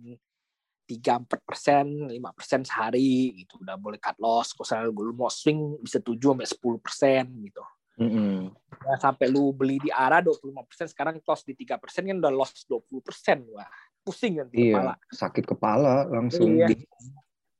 tiga 0.84 1.16
empat 1.16 1.40
persen 1.42 2.08
lima 2.12 2.30
persen 2.36 2.60
sehari 2.62 3.32
gitu 3.44 3.60
udah 3.64 3.76
boleh 3.80 3.96
cut 3.96 4.16
loss 4.20 4.52
kalau 4.52 4.68
misalnya 4.68 4.84
lu 4.92 5.12
mau 5.16 5.32
swing 5.32 5.80
bisa 5.80 5.98
7 6.00 6.16
sampai 6.20 6.48
sepuluh 6.48 6.78
persen 6.80 7.24
gitu 7.40 7.64
Mm-mm. 8.00 8.52
ya, 8.84 8.94
sampai 9.00 9.26
lu 9.32 9.50
beli 9.56 9.80
di 9.80 9.88
arah 9.88 10.20
25 10.20 10.68
persen 10.68 10.86
sekarang 10.90 11.20
close 11.24 11.42
di 11.46 11.56
tiga 11.56 11.80
persen 11.80 12.04
kan 12.04 12.20
udah 12.20 12.32
loss 12.32 12.68
20 12.68 13.00
persen 13.00 13.42
wah 13.48 13.68
pusing 14.04 14.44
kan 14.44 14.48
Iya, 14.52 14.76
kepala 14.76 14.92
sakit 15.08 15.44
kepala 15.48 15.92
langsung. 16.12 16.60
Iya. 16.60 16.68
Di- 16.68 16.84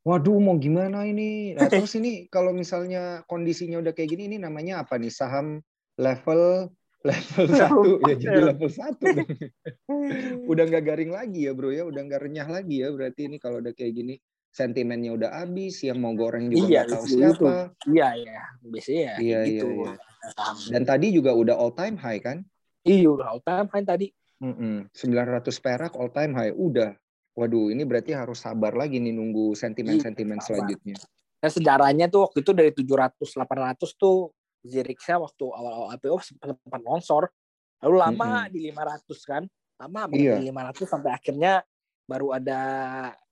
Waduh, 0.05 0.37
mau 0.37 0.61
gimana 0.61 1.09
ini? 1.09 1.49
Nah, 1.57 1.65
terus 1.73 1.97
ini 1.97 2.29
kalau 2.29 2.53
misalnya 2.53 3.25
kondisinya 3.25 3.81
udah 3.81 3.97
kayak 3.97 4.13
gini, 4.13 4.29
ini 4.29 4.37
namanya 4.37 4.85
apa 4.85 5.01
nih? 5.01 5.09
Saham 5.09 5.65
level 5.97 6.69
level 7.05 7.47
satu 7.53 7.91
ya 8.09 8.15
jadi 8.17 8.41
level 8.51 8.71
satu 8.73 9.05
udah 10.51 10.65
nggak 10.65 10.85
garing 10.85 11.13
lagi 11.13 11.45
ya 11.47 11.53
bro 11.53 11.69
ya, 11.69 11.85
udah 11.85 12.01
nggak 12.01 12.21
renyah 12.25 12.49
lagi 12.49 12.81
ya 12.81 12.89
berarti 12.91 13.29
ini 13.29 13.37
kalau 13.37 13.61
udah 13.61 13.77
kayak 13.77 13.93
gini 13.93 14.15
sentimennya 14.55 15.11
udah 15.19 15.31
habis, 15.43 15.83
yang 15.83 15.99
mau 15.99 16.15
goreng 16.15 16.47
juga 16.47 16.63
Iya, 16.65 16.81
nggak 16.87 16.95
tahu 16.95 17.05
itu. 17.05 17.15
siapa. 17.19 17.53
iya 17.91 18.09
iya 18.15 18.41
biasanya 18.63 19.03
ya 19.03 19.03
Iya, 19.03 19.19
kayak 19.19 19.27
iya, 19.27 19.43
gitu 19.51 19.67
iya. 19.69 19.93
Dan 20.71 20.83
tadi 20.87 21.07
juga 21.13 21.31
udah 21.35 21.55
all 21.59 21.75
time 21.75 21.97
high 21.99 22.23
kan? 22.23 22.39
iya 22.87 23.09
udah 23.11 23.27
all 23.35 23.43
time 23.43 23.67
high 23.69 23.83
tadi 23.85 24.07
Mm-mm. 24.39 24.87
900 24.95 25.43
perak 25.59 25.93
all 25.99 26.11
time 26.11 26.33
high 26.35 26.53
udah. 26.53 26.95
Waduh, 27.35 27.75
ini 27.75 27.83
berarti 27.83 28.15
harus 28.15 28.39
sabar 28.39 28.79
lagi 28.79 29.03
nih 29.03 29.11
nunggu 29.11 29.59
sentimen-sentimen 29.59 30.39
Iya, 30.39 30.45
sabar. 30.47 30.55
selanjutnya. 30.63 30.97
Dan 31.43 31.51
sejarahnya 31.51 32.07
tuh 32.07 32.31
waktu 32.31 32.39
itu 32.47 32.51
dari 32.55 32.71
700 32.71 33.27
800 33.27 33.91
tuh 33.99 34.31
Zirixa 34.65 35.21
waktu 35.21 35.45
awal-awal 35.45 35.93
IPO 35.95 36.17
sempat 36.25 36.81
longsor. 36.81 37.29
Lalu 37.85 37.97
lama 38.01 38.49
Mm-mm. 38.49 38.53
di 38.53 38.59
500 38.73 39.29
kan. 39.29 39.43
Lama 39.77 40.01
Iya. 40.11 40.41
di 40.41 40.49
500 40.49 40.89
sampai 40.89 41.11
akhirnya 41.13 41.61
baru 42.05 42.33
ada 42.33 42.61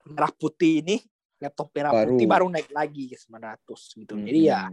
merah 0.05 0.31
putih 0.33 0.85
ini 0.85 1.01
laptop 1.41 1.73
merah 1.73 1.91
Baru. 1.91 2.15
putih 2.15 2.27
baru 2.29 2.45
naik 2.47 2.69
lagi 2.69 3.09
ke 3.09 3.17
900 3.17 3.97
gitu. 3.97 4.13
Jadi 4.15 4.39
ya 4.45 4.69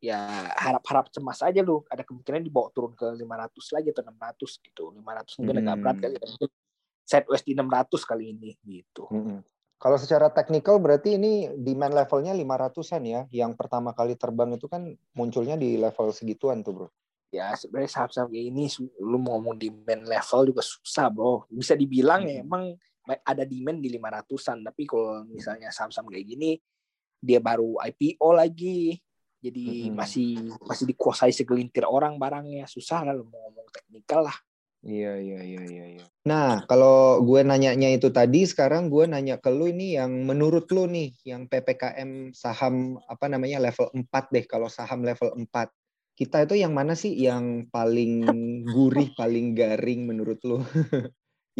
ya 0.00 0.16
harap-harap 0.56 1.12
cemas 1.12 1.44
aja 1.44 1.60
lu 1.60 1.84
ada 1.92 2.00
kemungkinan 2.00 2.40
dibawa 2.40 2.72
turun 2.72 2.96
ke 2.96 3.04
500 3.04 3.68
lagi 3.76 3.88
atau 3.92 4.02
600 4.06 4.56
gitu. 4.64 4.84
500 4.96 5.36
mungkin 5.42 5.56
agak 5.60 5.74
Hmm. 5.74 5.82
berat 5.82 5.96
kali. 6.00 6.16
Mungkin 6.16 6.50
sideways 7.04 7.42
di 7.44 7.52
600 7.52 8.00
kali 8.06 8.24
ini 8.30 8.50
gitu. 8.62 9.04
Mm-mm. 9.10 9.42
Kalau 9.80 9.96
secara 9.96 10.28
teknikal 10.28 10.76
berarti 10.76 11.16
ini 11.16 11.48
demand 11.56 11.96
levelnya 11.96 12.36
500-an 12.36 13.00
ya. 13.00 13.20
Yang 13.32 13.56
pertama 13.56 13.96
kali 13.96 14.12
terbang 14.12 14.52
itu 14.52 14.68
kan 14.68 14.92
munculnya 15.16 15.56
di 15.56 15.80
level 15.80 16.12
segituan 16.12 16.60
tuh, 16.60 16.72
Bro. 16.76 16.88
ya 17.30 17.54
sebenarnya 17.54 17.90
saham-saham 17.94 18.26
kayak 18.26 18.46
ini 18.50 18.66
lu 18.98 19.14
mau 19.22 19.38
ngomong 19.38 19.54
demand 19.54 20.02
level 20.02 20.50
juga 20.50 20.66
susah 20.66 21.06
bro 21.14 21.46
bisa 21.46 21.78
dibilang 21.78 22.26
ya 22.26 22.42
Hmm. 22.42 22.46
emang 22.50 22.62
ba- 23.06 23.22
ada 23.22 23.46
demand 23.46 23.78
di 23.78 23.86
500-an 23.86 24.66
tapi 24.66 24.82
kalau 24.82 25.22
misalnya 25.30 25.70
saham-saham 25.70 26.10
kayak 26.10 26.26
gini 26.26 26.58
dia 27.22 27.38
baru 27.38 27.78
IPO 27.86 28.28
lagi 28.34 28.98
jadi 29.38 29.94
Mm-mm. 29.94 29.94
masih 29.94 30.58
masih 30.66 30.90
dikuasai 30.90 31.30
segelintir 31.30 31.86
orang 31.86 32.18
barangnya 32.18 32.66
susah 32.66 33.06
lah 33.06 33.14
lu 33.14 33.22
mau 33.30 33.46
ngomong 33.46 33.70
teknikal 33.70 34.26
lah 34.26 34.34
Iya, 34.80 35.12
iya, 35.20 35.38
iya, 35.44 35.62
iya, 35.68 35.84
iya. 35.92 36.04
Nah, 36.24 36.64
kalau 36.64 37.20
gue 37.20 37.44
nanyanya 37.44 37.92
itu 37.92 38.08
tadi, 38.08 38.48
sekarang 38.48 38.88
gue 38.88 39.04
nanya 39.04 39.36
ke 39.36 39.52
lu 39.52 39.68
ini 39.68 39.96
yang 40.00 40.24
menurut 40.24 40.72
lu 40.72 40.88
nih, 40.88 41.12
yang 41.28 41.44
PPKM 41.48 42.32
saham 42.32 42.96
apa 43.04 43.28
namanya 43.28 43.60
level 43.60 43.92
4 43.92 44.32
deh, 44.32 44.44
kalau 44.48 44.72
saham 44.72 45.04
level 45.04 45.36
4. 45.36 45.68
Kita 46.16 46.44
itu 46.44 46.60
yang 46.60 46.72
mana 46.72 46.96
sih 46.96 47.12
yang 47.12 47.68
paling 47.68 48.24
gurih, 48.68 49.12
paling 49.16 49.52
garing 49.52 50.08
menurut 50.08 50.40
lu? 50.48 50.64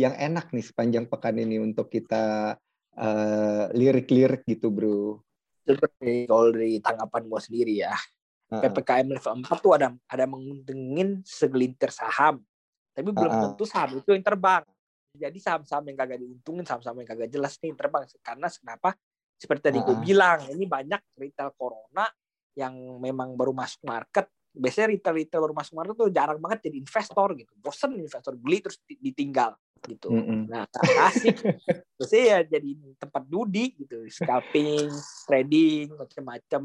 yang 0.03 0.17
enak 0.17 0.49
nih 0.53 0.65
sepanjang 0.65 1.05
pekan 1.09 1.37
ini 1.37 1.61
untuk 1.61 1.93
kita 1.93 2.57
eh, 2.97 3.65
lirik-lirik 3.77 4.49
gitu, 4.49 4.73
bro. 4.73 5.21
seperti 5.61 6.25
kalau 6.25 6.51
dari 6.51 6.81
tanggapan 6.81 7.23
gua 7.29 7.41
sendiri 7.41 7.85
ya. 7.85 7.93
PPKM 8.51 9.07
level 9.13 9.45
4 9.45 9.59
tuh 9.61 9.73
ada 9.77 9.93
ada 10.09 10.25
menguntungin 10.27 11.23
segelintir 11.23 11.95
saham 11.95 12.43
tapi 13.01 13.11
belum 13.17 13.33
ah. 13.33 13.41
tentu 13.49 13.65
saham 13.65 13.97
itu 13.97 14.13
yang 14.13 14.21
terbang. 14.21 14.63
Jadi 15.11 15.39
saham-saham 15.43 15.85
yang 15.91 15.99
kagak 15.99 16.19
diuntungin 16.23 16.63
saham-saham 16.69 17.03
yang 17.03 17.09
kagak 17.09 17.31
jelas 17.33 17.57
nih 17.59 17.73
yang 17.73 17.79
terbang. 17.81 18.03
Karena 18.21 18.47
kenapa? 18.53 18.91
Seperti 19.41 19.63
tadi 19.73 19.79
gue 19.81 19.89
Ah, 19.89 19.97
ah. 19.97 20.05
bilang 20.05 20.41
ini 20.53 20.65
banyak 20.69 21.01
retail 21.17 21.51
corona 21.57 22.05
yang 22.55 22.77
memang 23.01 23.35
baru 23.35 23.57
masuk 23.57 23.89
market. 23.89 24.29
Biasanya 24.53 24.93
retail 24.93 25.15
retail 25.17 25.41
baru 25.49 25.55
masuk 25.57 25.75
market 25.81 25.95
tuh 25.97 26.11
jarang 26.13 26.39
banget 26.39 26.69
jadi 26.69 26.77
investor 26.77 27.29
gitu. 27.41 27.53
Bosen 27.57 27.91
investor 27.97 28.37
beli 28.37 28.61
terus 28.61 28.79
di- 28.85 29.01
ditinggal 29.01 29.57
gitu. 29.81 30.13
Mm-mm. 30.13 30.45
nah 30.45 30.69
asik. 31.09 31.41
Biasanya 31.97 32.25
ya 32.29 32.39
jadi 32.61 32.71
tempat 33.01 33.23
judi 33.25 33.81
gitu 33.81 34.05
scalping 34.13 34.93
trading 35.25 35.97
macam-macam 35.97 36.63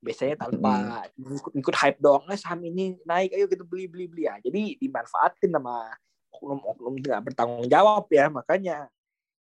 biasanya 0.00 0.36
tanpa 0.38 1.04
ikut, 1.16 1.52
ikut 1.56 1.74
hype 1.76 1.98
doang 1.98 2.24
eh 2.28 2.38
saham 2.38 2.60
ini 2.62 2.96
naik 3.02 3.32
ayo 3.32 3.46
kita 3.48 3.64
beli 3.64 3.88
beli 3.88 4.06
beli. 4.06 4.22
Ya 4.28 4.36
jadi 4.40 4.76
dimanfaatin 4.78 5.50
sama 5.50 5.92
oknum-oknum 6.30 7.00
tidak 7.00 7.20
bertanggung 7.32 7.68
jawab 7.68 8.04
ya. 8.12 8.28
Makanya 8.28 8.76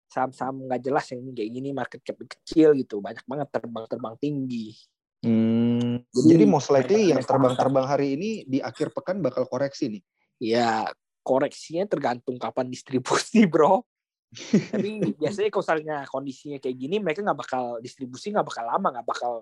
saham-saham 0.07 0.69
nggak 0.69 0.81
jelas 0.85 1.05
yang 1.09 1.25
kayak 1.33 1.51
gini 1.51 1.69
market 1.73 1.99
cap 2.05 2.17
kecil 2.21 2.77
gitu. 2.77 3.01
Banyak 3.01 3.25
banget 3.25 3.47
terbang-terbang 3.49 4.15
tinggi. 4.21 4.77
Hmm, 5.23 6.03
Jadi, 6.11 6.35
jadi 6.35 6.43
most 6.43 6.67
likely 6.67 7.15
yang 7.15 7.23
terbang-terbang 7.23 7.87
hari 7.87 8.19
ini 8.19 8.29
di 8.43 8.59
akhir 8.59 8.91
pekan 8.91 9.23
bakal 9.23 9.47
koreksi 9.47 9.87
nih. 9.87 10.03
ya 10.43 10.91
koreksinya 11.23 11.87
tergantung 11.87 12.35
kapan 12.35 12.67
distribusi 12.67 13.47
bro. 13.51 13.87
Tapi 14.33 15.13
biasanya 15.15 15.49
kalau 15.53 15.63
misalnya 15.63 15.97
kondisinya 16.09 16.57
kayak 16.59 16.75
gini 16.75 16.97
mereka 16.99 17.23
nggak 17.23 17.39
bakal 17.39 17.79
distribusi 17.79 18.33
nggak 18.33 18.43
bakal 18.43 18.65
lama 18.67 18.87
nggak 18.99 19.07
bakal 19.07 19.33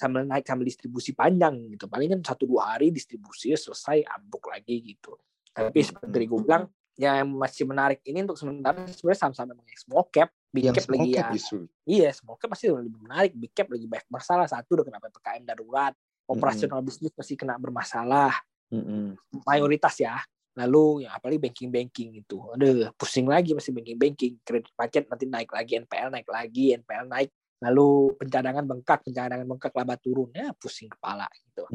sambil 0.00 0.24
naik 0.24 0.48
sambil 0.48 0.64
distribusi 0.64 1.12
panjang 1.12 1.76
gitu. 1.76 1.84
Paling 1.84 2.16
kan 2.16 2.20
satu 2.32 2.48
dua 2.48 2.72
hari 2.72 2.88
distribusinya 2.88 3.60
selesai 3.60 4.08
ambruk 4.08 4.48
lagi 4.48 4.80
gitu. 4.96 5.20
Tapi 5.52 5.78
seperti 5.84 6.08
tadi 6.08 6.24
gue 6.24 6.40
bilang 6.40 6.64
yang 6.96 7.28
masih 7.36 7.64
menarik 7.68 8.00
ini 8.08 8.24
untuk 8.24 8.40
sementara 8.40 8.84
sebenarnya 8.88 9.20
saham-saham 9.24 9.56
yang 9.56 9.80
small 9.80 10.04
cap 10.08 10.28
big 10.52 10.68
Yang 10.68 10.74
cap 10.80 10.84
small 10.84 11.00
lagi 11.00 11.12
cap 11.12 11.24
ya 11.24 11.32
justru. 11.32 11.58
iya 11.88 12.08
small 12.12 12.36
cap 12.36 12.48
pasti 12.52 12.66
lebih 12.68 13.00
menarik 13.00 13.32
big 13.36 13.52
cap 13.52 13.68
lagi 13.68 13.86
banyak 13.88 14.08
masalah. 14.08 14.46
Satu 14.48 14.80
udah 14.80 14.84
kena 14.88 15.00
ppkm 15.00 15.42
darurat 15.44 15.92
operasional 16.28 16.80
bisnis 16.80 17.12
masih 17.12 17.36
kena 17.36 17.60
bermasalah. 17.60 18.32
Mm-mm. 18.70 19.18
mayoritas 19.50 19.98
ya. 19.98 20.22
Lalu 20.54 21.06
yang 21.06 21.14
apalagi 21.14 21.42
banking 21.42 21.70
banking 21.74 22.22
itu 22.22 22.38
aduh 22.54 22.94
pusing 22.94 23.26
lagi 23.26 23.50
masih 23.56 23.74
banking 23.74 23.98
banking 23.98 24.32
kredit 24.46 24.70
macet 24.78 25.04
nanti 25.10 25.26
naik 25.26 25.50
lagi 25.50 25.82
NPL 25.82 26.08
naik 26.10 26.28
lagi 26.30 26.64
NPL 26.78 27.06
naik 27.10 27.30
lalu 27.60 28.16
pencadangan 28.16 28.64
bengkak 28.64 29.04
pencadangan 29.04 29.44
bengkak 29.44 29.72
laba 29.76 29.94
turun 30.00 30.32
ya 30.32 30.56
pusing 30.56 30.88
kepala 30.88 31.28
gitu. 31.44 31.68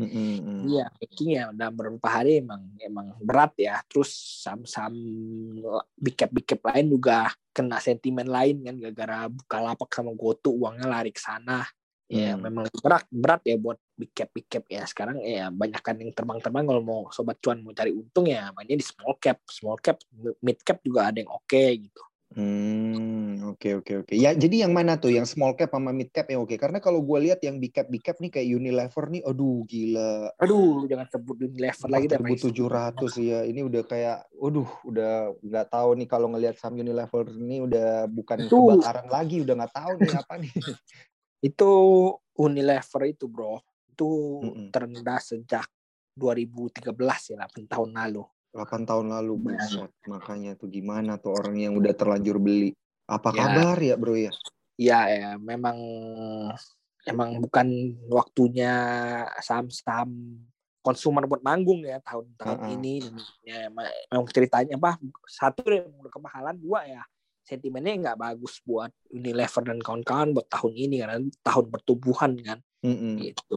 Iya 0.65 0.89
banking 0.97 1.29
ya 1.37 1.43
dalam 1.53 1.73
beberapa 1.77 2.09
hari 2.09 2.41
emang 2.41 2.73
emang 2.81 3.13
berat 3.21 3.53
ya. 3.53 3.85
Terus 3.85 4.09
saham-saham 4.41 4.97
big 5.93 6.17
cap 6.17 6.33
big 6.33 6.45
cap 6.49 6.61
lain 6.73 6.89
juga 6.89 7.29
kena 7.53 7.77
sentimen 7.77 8.25
lain 8.25 8.65
kan 8.65 8.75
gara-gara 8.81 9.29
Bukalapak 9.29 9.89
sama 9.93 10.11
GoTo 10.17 10.49
uangnya 10.57 10.89
lari 10.89 11.13
ke 11.13 11.21
sana. 11.21 11.61
Ya 12.05 12.37
Hmm. 12.37 12.45
memang 12.45 12.69
berat 12.81 13.05
berat 13.09 13.41
ya 13.45 13.57
buat 13.57 13.77
big 13.93 14.09
cap 14.13 14.29
big 14.33 14.49
cap 14.49 14.65
ya. 14.65 14.89
Sekarang 14.89 15.21
ya 15.21 15.53
banyak 15.53 15.81
kan 15.85 16.01
yang 16.01 16.09
terbang-terbang 16.13 16.65
kalau 16.65 16.81
mau 16.81 17.01
sobat 17.13 17.37
cuan 17.37 17.61
mau 17.61 17.73
cari 17.77 17.93
untung 17.93 18.25
ya 18.25 18.49
mainnya 18.57 18.73
di 18.73 18.85
small 18.85 19.21
cap. 19.21 19.37
Small 19.45 19.77
cap 19.77 20.01
mid 20.41 20.57
cap 20.65 20.81
juga 20.81 21.13
ada 21.13 21.21
yang 21.21 21.29
oke 21.29 21.63
gitu 21.77 22.01
Hmm, 22.35 23.39
oke 23.55 23.79
oke 23.79 23.93
oke. 24.03 24.13
Ya, 24.13 24.35
jadi 24.35 24.67
yang 24.67 24.75
mana 24.75 24.99
tuh? 24.99 25.07
Yang 25.07 25.39
small 25.39 25.55
cap 25.55 25.71
sama 25.71 25.95
mid 25.95 26.11
cap 26.11 26.27
yang 26.27 26.43
oke? 26.43 26.51
Karena 26.59 26.83
kalau 26.83 26.99
gue 26.99 27.31
lihat 27.31 27.39
yang 27.39 27.63
big 27.63 27.71
cap 27.71 27.87
big 27.87 28.03
cap 28.03 28.19
nih 28.19 28.27
kayak 28.27 28.51
Unilever 28.59 29.07
nih, 29.07 29.23
aduh 29.23 29.63
gila. 29.63 30.35
aduh 30.35 30.83
jangan 30.83 31.07
sebut 31.07 31.47
level 31.47 31.87
lagi 31.87 32.05
dah, 32.11 32.19
Mas. 32.19 32.43
4.700 32.43 33.13
ya. 33.23 33.39
Ini 33.47 33.63
udah 33.63 33.81
kayak, 33.87 34.17
aduh, 34.35 34.67
udah 34.83 35.31
nggak 35.39 35.67
tahu 35.71 35.89
nih 35.95 36.07
kalau 36.11 36.27
ngelihat 36.35 36.59
saham 36.59 36.75
Unilever 36.75 37.23
ini 37.39 37.63
udah 37.63 38.11
bukan 38.11 38.37
Itu- 38.43 38.67
kebakaran 38.67 39.07
lagi, 39.07 39.39
udah 39.39 39.55
nggak 39.55 39.73
tahu 39.79 39.93
nih 40.03 40.13
apa 40.19 40.33
nih. 40.35 40.51
itu 41.47 41.71
Unilever 42.35 43.01
itu 43.07 43.25
bro 43.31 43.63
itu 43.95 44.09
Mm-mm. 44.43 44.67
terendah 44.75 45.23
sejak 45.23 45.71
2013 46.19 47.31
ya 47.31 47.35
8 47.39 47.63
tahun 47.63 47.89
lalu 47.95 48.27
8 48.55 48.87
tahun 48.87 49.11
lalu, 49.11 49.33
Iya. 49.35 49.43
buset. 49.43 49.91
Makanya 50.07 50.51
tuh 50.55 50.71
gimana 50.71 51.19
tuh 51.19 51.35
orang 51.35 51.59
yang 51.59 51.75
udah 51.75 51.91
terlanjur 51.91 52.39
beli. 52.39 52.71
Apa 53.05 53.35
Ya. 53.35 53.37
kabar 53.43 53.77
ya 53.77 53.95
bro 53.99 54.15
ya? 54.15 54.31
ya 54.75 55.07
ya 55.07 55.29
memang 55.39 55.77
emang 57.07 57.39
bukan 57.39 57.67
waktunya 58.11 58.73
saham-saham 59.39 60.11
konsumer 60.83 61.23
buat 61.25 61.39
manggung 61.39 61.85
ya 61.85 62.03
tahun-tahun 62.03 62.59
Uh-uh. 62.59 62.75
ini 62.75 62.99
ya 63.41 63.71
emang 63.71 63.87
emang 64.11 64.25
ceritanya 64.29 64.75
apa 64.75 64.99
satu 65.23 65.63
udah 65.63 66.11
kemahalan 66.11 66.59
dua 66.59 66.83
ya 66.83 67.01
sentimennya 67.45 67.93
nggak 68.09 68.19
bagus 68.19 68.59
buat 68.67 68.89
Unilever 69.13 69.63
dan 69.63 69.79
kawan-kawan 69.79 70.33
buat 70.33 70.47
tahun 70.49 70.73
ini 70.75 70.95
karena 71.05 71.17
tahun 71.45 71.65
pertumbuhan 71.71 72.31
kan 72.41 72.59
Mm-mm. 72.83 73.21
gitu. 73.21 73.55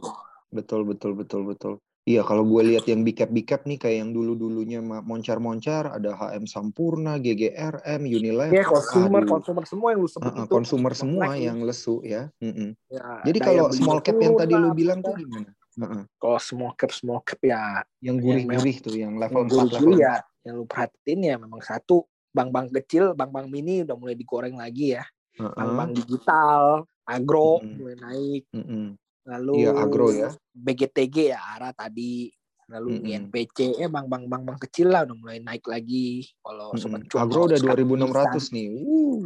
Betul 0.49 0.85
betul 0.87 1.19
betul 1.19 1.41
betul. 1.45 1.73
Iya 2.07 2.25
kalau 2.25 2.41
gue 2.47 2.73
lihat 2.73 2.87
yang 2.87 3.03
big 3.03 3.19
cap 3.19 3.29
big 3.29 3.45
cap 3.45 3.67
nih 3.67 3.77
kayak 3.77 3.97
yang 4.01 4.11
dulu 4.15 4.33
dulunya 4.33 4.79
moncar-moncar 4.81 5.93
ada 5.99 6.15
HM 6.15 6.47
Sampurna, 6.47 7.19
GGRM, 7.19 8.01
Unilever. 8.07 8.55
Ya 8.55 8.65
konsumer 8.65 9.21
aduh. 9.27 9.31
konsumer 9.37 9.63
semua 9.67 9.87
yang 9.93 10.01
lu 10.01 10.09
sebut 10.09 10.31
Uh-uh, 10.31 10.45
itu 10.47 10.49
konsumer 10.49 10.93
semua 10.95 11.35
naik. 11.35 11.43
yang 11.45 11.57
lesu 11.61 12.01
ya. 12.01 12.31
Mm-mm. 12.41 12.73
Ya, 12.89 13.21
Jadi 13.27 13.39
kalau 13.43 13.69
small 13.75 13.99
cap 14.01 14.17
yang 14.17 14.33
tadi 14.39 14.53
lu 14.55 14.69
bilang 14.73 14.99
tuh 15.05 15.13
gimana? 15.13 15.51
Uh-uh. 15.79 16.03
kalau 16.19 16.39
small 16.41 16.73
cap 16.75 16.91
small 16.91 17.23
cap 17.23 17.39
ya 17.39 17.85
Yang 18.03 18.15
gurih-gurih 18.25 18.77
tuh 18.83 18.95
yang 18.99 19.15
level 19.15 19.47
yang 19.47 19.47
4 19.47 19.55
dulu 19.55 19.67
level 19.71 19.93
ya 19.95 20.15
yang 20.43 20.55
lu 20.59 20.65
perhatiin 20.67 21.19
ya 21.23 21.35
memang 21.39 21.61
satu 21.63 22.03
bank-bank 22.35 22.73
kecil 22.83 23.15
bank-bank 23.15 23.47
mini 23.47 23.87
udah 23.87 23.95
mulai 23.95 24.15
digoreng 24.17 24.59
lagi 24.59 24.97
ya 24.99 25.03
4. 25.39 25.55
Bank-bank 25.55 25.89
digital 26.03 26.83
agro 27.07 27.63
Mm-mm. 27.63 27.75
mulai 27.79 27.95
naik 28.01 28.43
Mm-mm. 28.51 28.85
Lalu 29.27 29.53
Iya, 29.63 29.71
agro 29.75 30.07
ya. 30.11 30.29
BGTG 30.53 31.15
ya 31.35 31.39
arah 31.57 31.73
tadi 31.73 32.29
lalu 32.69 33.01
Mm-mm. 33.01 33.09
INPC 33.33 33.81
ya 33.81 33.89
bank-bank 33.89 34.29
bank-bank 34.29 34.59
kecil 34.69 34.93
lah 34.93 35.01
udah 35.01 35.17
mulai 35.17 35.41
naik 35.41 35.65
lagi 35.65 36.21
kalau 36.39 36.69
sobat 36.77 37.01
Mm-mm. 37.01 37.09
cuan 37.09 37.23
Agro 37.25 37.41
udah 37.49 37.57
sekarang 37.57 37.87
2600 37.89 38.37
bisa. 38.37 38.49
nih. 38.53 38.69
Uh. 38.69 39.25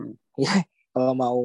kalau 0.95 1.13
mau 1.13 1.41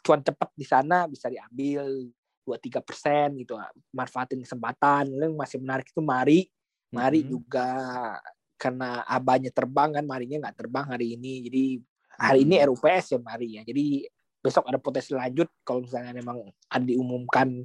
cuan 0.00 0.20
cepat 0.24 0.48
di 0.56 0.64
sana 0.64 1.04
bisa 1.06 1.28
diambil 1.28 2.08
dua 2.42 2.56
tiga 2.58 2.80
persen 2.82 3.38
gitu 3.38 3.54
manfaatin 3.94 4.40
kesempatan 4.42 5.12
yang 5.12 5.36
masih 5.36 5.60
menarik 5.62 5.86
itu 5.86 6.00
mari 6.00 6.48
mari 6.88 7.20
Mm-mm. 7.22 7.30
juga 7.36 7.68
karena 8.56 9.04
abahnya 9.04 9.52
terbang 9.52 9.92
kan 9.92 10.04
marinya 10.06 10.48
nggak 10.48 10.56
terbang 10.56 10.86
hari 10.88 11.14
ini 11.20 11.46
jadi 11.46 11.64
hari 12.16 12.38
ini 12.48 12.54
Hmm. 12.58 12.66
RUPS 12.72 13.04
ya 13.12 13.18
mari 13.20 13.58
ya 13.58 13.62
jadi 13.66 14.06
besok 14.38 14.66
ada 14.66 14.78
potensi 14.78 15.12
lanjut 15.12 15.50
kalau 15.62 15.84
misalnya 15.84 16.16
memang 16.16 16.42
ada 16.66 16.84
diumumkan 16.84 17.62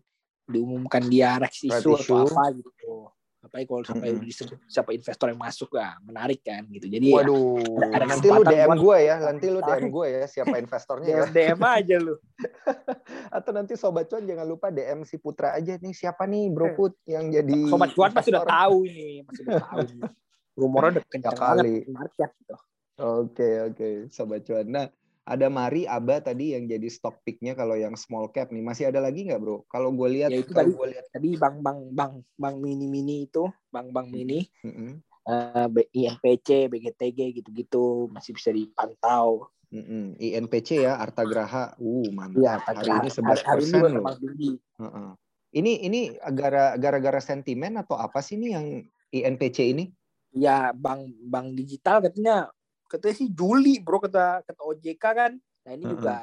diumumkan 0.48 1.04
dia 1.06 1.36
Right 1.38 1.52
issue 1.62 1.94
atau 1.94 2.24
apa 2.26 2.44
gitu 2.56 3.12
apa 3.38 3.64
kalau 3.64 3.80
sampai 3.86 4.12
Mm-mm. 4.12 4.26
disebut 4.26 4.60
siapa 4.66 4.92
investor 4.92 5.30
yang 5.32 5.40
masuk 5.40 5.70
ya 5.72 5.96
menarik 6.02 6.42
kan 6.42 6.68
gitu 6.68 6.90
jadi 6.90 7.06
ya, 7.06 7.16
Waduh, 7.22 7.96
ada 7.96 8.04
nanti 8.04 8.28
lu 8.28 8.44
DM 8.44 8.68
buat- 8.68 8.82
gue 8.82 8.98
ya, 9.00 9.16
nanti 9.22 9.46
lu 9.48 9.60
DM 9.62 9.86
gue 9.88 10.06
ya 10.10 10.24
siapa 10.26 10.56
investornya 10.64 11.08
ya. 11.08 11.18
ya 11.22 11.26
DM 11.30 11.60
aja 11.62 11.96
lu 12.02 12.16
Atau 13.38 13.52
nanti 13.54 13.74
sobat 13.78 14.10
cuan 14.10 14.26
jangan 14.26 14.44
lupa 14.44 14.68
DM 14.68 15.04
si 15.04 15.16
Putra 15.16 15.54
aja 15.54 15.78
nih 15.78 15.94
siapa 15.94 16.28
nih 16.28 16.52
Bro 16.52 16.76
Put 16.76 16.94
yang 17.06 17.30
jadi 17.30 17.60
sobat 17.68 17.94
cuan 17.94 18.12
pasti 18.12 18.30
udah 18.30 18.44
tahu 18.44 18.78
ini 18.84 19.24
pasti 19.24 19.42
udah 19.46 19.58
tahu 19.64 19.80
rumornya 20.60 20.90
udah 20.98 21.04
kencang 21.08 21.34
Ya 21.34 21.40
kali. 21.40 21.76
market 21.88 22.30
gitu 22.36 22.56
Oke 22.98 23.50
oke 23.64 23.88
sobat 24.10 24.42
cuan. 24.44 24.66
Nah 24.68 24.86
ada 25.28 25.52
Mari 25.52 25.84
Aba 25.84 26.24
tadi 26.24 26.56
yang 26.56 26.72
jadi 26.72 26.88
stock 26.88 27.20
picknya 27.28 27.52
kalau 27.52 27.76
yang 27.76 28.00
small 28.00 28.32
cap 28.32 28.48
nih 28.56 28.64
masih 28.64 28.88
ada 28.88 29.04
lagi 29.04 29.28
nggak 29.28 29.40
bro? 29.44 29.68
Kalau 29.68 29.92
gue 29.92 30.08
lihat 30.16 30.32
Ya, 30.32 30.40
itu 30.40 30.56
tadi. 30.56 30.72
gue 30.72 30.88
lihat 30.96 31.06
tadi 31.12 31.36
bank 31.36 31.60
bank 31.60 31.80
bank 31.92 32.14
bank 32.40 32.56
mini 32.64 32.88
mini 32.88 33.28
itu 33.28 33.44
bank 33.68 33.92
bank 33.92 34.08
mini 34.08 34.48
Mm-mm, 34.64 35.04
eh, 35.28 35.68
B- 35.68 35.92
INPC 35.92 36.72
BGTG 36.72 37.20
gitu-gitu 37.44 38.08
masih 38.08 38.32
bisa 38.40 38.56
dipantau 38.56 39.52
mm-mm. 39.68 40.16
INPC 40.16 40.88
ya 40.88 40.96
Arta 40.96 41.28
Graha, 41.28 41.76
uh 41.76 42.08
mantap. 42.16 42.40
Iya, 42.40 42.54
hari 42.64 42.92
ini 43.04 43.10
11 43.12 43.44
hari, 43.44 43.44
hari 43.44 43.64
ini 43.68 43.72
persen 43.76 43.92
loh. 44.00 44.16
tinggi. 44.16 44.52
Heeh. 44.80 45.10
Ini 45.48 45.72
ini 45.88 46.00
gara 46.36 46.76
gara-gara 46.80 47.20
sentimen 47.24 47.76
atau 47.80 48.00
apa 48.00 48.20
sih 48.24 48.40
nih 48.40 48.52
yang 48.56 48.66
INPC 49.12 49.58
ini? 49.76 49.92
Ya 50.36 50.72
bank 50.76 51.08
bank 51.28 51.56
digital 51.56 52.04
katanya 52.04 52.52
katanya 52.88 53.16
sih 53.20 53.30
Juli 53.30 53.84
bro 53.84 54.00
kata 54.00 54.42
kata 54.48 54.62
OJK 54.64 55.04
kan. 55.04 55.32
Nah 55.38 55.72
ini 55.76 55.84
Heeh. 55.86 55.94
juga 55.96 56.16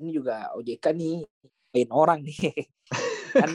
ini 0.00 0.10
juga 0.12 0.36
OJK 0.56 0.84
nih 0.96 1.16
lain 1.76 1.90
orang 1.92 2.20
nih. 2.24 2.36
kan 3.42 3.50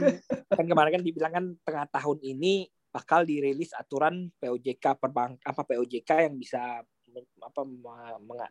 kan 0.54 0.66
kemarin 0.70 0.92
kan 1.02 1.04
dibilang 1.04 1.34
kan 1.34 1.46
tengah 1.66 1.86
tahun 1.90 2.20
ini 2.22 2.70
bakal 2.92 3.24
dirilis 3.24 3.72
aturan 3.72 4.30
POJK 4.38 5.00
perbank 5.00 5.40
apa 5.48 5.62
POJK 5.64 6.28
yang 6.28 6.36
bisa 6.36 6.84
men- 7.10 7.40
apa 7.40 7.64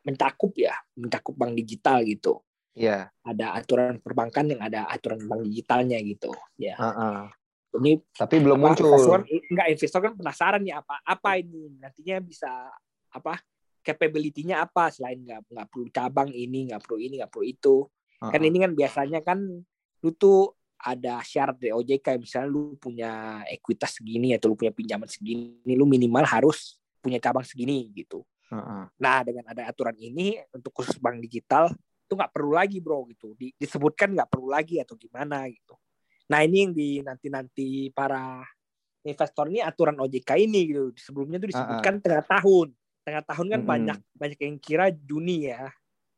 mencakup 0.01 0.53
ya 0.57 0.75
mencakup 0.97 1.37
bank 1.37 1.53
digital 1.55 2.01
gitu. 2.03 2.41
Iya. 2.75 3.13
Ada 3.21 3.61
aturan 3.61 4.01
perbankan 4.01 4.49
yang 4.49 4.65
ada 4.65 4.89
aturan 4.89 5.21
bank 5.29 5.45
digitalnya 5.45 6.01
gitu. 6.01 6.33
Ya. 6.57 6.75
Heeh. 6.81 7.29
Ini 7.71 8.03
Tapi 8.17 8.37
belum 8.43 8.59
apa, 8.59 8.67
muncul. 8.75 8.91
Investor, 8.91 9.21
enggak 9.29 9.69
investor 9.71 10.01
kan 10.03 10.13
penasaran 10.19 10.61
nih 10.65 10.75
apa 10.75 10.95
apa 11.07 11.31
ini 11.39 11.79
nantinya 11.79 12.19
bisa 12.19 12.51
apa 13.11 13.39
capability-nya 13.81 14.65
apa 14.65 14.93
selain 14.93 15.21
nggak 15.21 15.51
nggak 15.51 15.67
perlu 15.73 15.87
cabang 15.91 16.31
ini 16.31 16.71
nggak 16.71 16.81
perlu 16.85 16.99
ini 17.01 17.15
nggak 17.21 17.33
perlu 17.33 17.47
itu. 17.47 17.77
Kan 18.21 18.37
Heeh. 18.37 18.49
ini 18.53 18.57
kan 18.61 18.73
biasanya 18.77 19.21
kan 19.25 19.39
lu 20.01 20.11
tuh 20.17 20.53
ada 20.81 21.21
syarat 21.21 21.61
dari 21.61 21.73
OJK 21.77 22.17
misalnya 22.17 22.49
lu 22.49 22.77
punya 22.81 23.43
ekuitas 23.49 24.01
segini 24.01 24.33
atau 24.33 24.53
lu 24.53 24.57
punya 24.57 24.73
pinjaman 24.73 25.05
segini 25.05 25.73
lu 25.77 25.85
minimal 25.85 26.25
harus 26.25 26.81
punya 27.01 27.21
cabang 27.21 27.45
segini 27.45 27.89
gitu. 27.93 28.25
Heeh. 28.51 28.83
nah 28.99 29.23
dengan 29.23 29.47
ada 29.47 29.71
aturan 29.71 29.95
ini 29.95 30.35
untuk 30.51 30.75
khusus 30.75 30.99
bank 30.99 31.23
digital 31.23 31.71
itu 32.11 32.19
nggak 32.19 32.35
perlu 32.35 32.51
lagi 32.59 32.83
bro 32.83 33.07
gitu. 33.07 33.39
Di- 33.39 33.55
disebutkan 33.55 34.11
nggak 34.19 34.27
perlu 34.27 34.51
lagi 34.51 34.83
atau 34.83 34.99
gimana 34.99 35.47
gitu. 35.47 35.79
Nah 36.27 36.43
ini 36.43 36.57
yang 36.67 36.73
di 36.75 36.89
nanti 37.07 37.27
nanti 37.31 37.69
para 37.95 38.43
investor 39.07 39.47
ini 39.47 39.63
aturan 39.63 39.95
OJK 40.03 40.31
ini 40.43 40.61
gitu. 40.75 40.91
Sebelumnya 40.99 41.39
tuh 41.39 41.55
disebutkan 41.55 42.03
tengah 42.03 42.27
tahun 42.27 42.75
tengah 43.11 43.25
tahun 43.27 43.47
kan 43.51 43.61
Mm-mm. 43.61 43.73
banyak 43.75 43.99
banyak 44.15 44.39
yang 44.39 44.57
kira 44.63 44.87
Juni 44.95 45.51
ya 45.51 45.67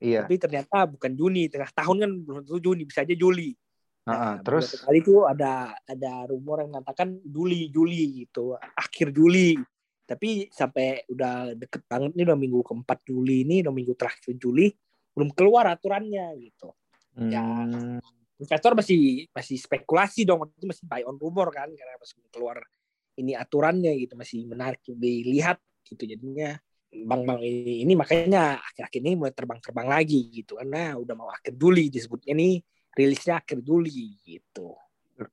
Iya. 0.03 0.27
tapi 0.27 0.35
ternyata 0.35 0.91
bukan 0.91 1.15
Juni 1.15 1.47
tengah 1.47 1.71
tahun 1.71 1.97
kan 2.03 2.11
belum 2.11 2.37
tentu 2.43 2.59
Juni 2.59 2.83
bisa 2.83 3.07
aja 3.07 3.15
Juli. 3.15 3.55
Nah, 4.03 4.43
Terus 4.43 4.75
beberapa 4.75 4.91
kali 4.91 4.99
itu 4.99 5.15
ada 5.31 5.53
ada 5.87 6.13
rumor 6.27 6.59
yang 6.59 6.75
mengatakan 6.75 7.23
Juli 7.23 7.71
Juli 7.71 8.27
gitu 8.27 8.59
akhir 8.59 9.15
Juli 9.15 9.55
tapi 10.03 10.51
sampai 10.51 11.07
udah 11.07 11.55
deket 11.55 11.87
banget 11.87 12.11
nih 12.19 12.27
udah 12.27 12.35
minggu 12.35 12.61
keempat 12.67 12.99
Juli 13.07 13.47
ini 13.47 13.63
udah 13.63 13.71
minggu 13.71 13.95
terakhir 13.95 14.35
Juli 14.35 14.75
belum 15.15 15.31
keluar 15.31 15.71
aturannya 15.71 16.35
gitu 16.43 16.75
ya. 17.31 17.47
Hmm, 17.47 18.03
investor 18.43 18.75
masih 18.75 19.31
masih 19.31 19.57
spekulasi 19.63 20.27
dong 20.27 20.51
itu 20.51 20.67
masih 20.67 20.83
buy 20.83 21.07
on 21.07 21.15
rumor 21.15 21.55
kan 21.55 21.71
karena 21.71 21.95
masih 21.95 22.19
belum 22.19 22.31
keluar 22.35 22.59
ini 23.23 23.39
aturannya 23.39 23.95
gitu 24.03 24.19
masih 24.19 24.51
menarik 24.51 24.83
dilihat 24.83 25.63
gitu 25.87 26.11
jadinya 26.11 26.59
bank-bank 26.93 27.41
ini, 27.41 27.89
ini 27.89 27.93
makanya 27.97 28.61
akhir-akhir 28.61 29.01
ini 29.01 29.17
mulai 29.17 29.33
terbang-terbang 29.33 29.89
lagi 29.89 30.29
gitu 30.29 30.61
karena 30.61 30.93
udah 31.01 31.15
mau 31.17 31.33
akhir 31.33 31.57
Juli 31.57 31.89
disebutnya 31.89 32.37
nih 32.37 32.61
rilisnya 32.93 33.41
akhir 33.41 33.65
Juli 33.65 34.21
gitu 34.21 34.77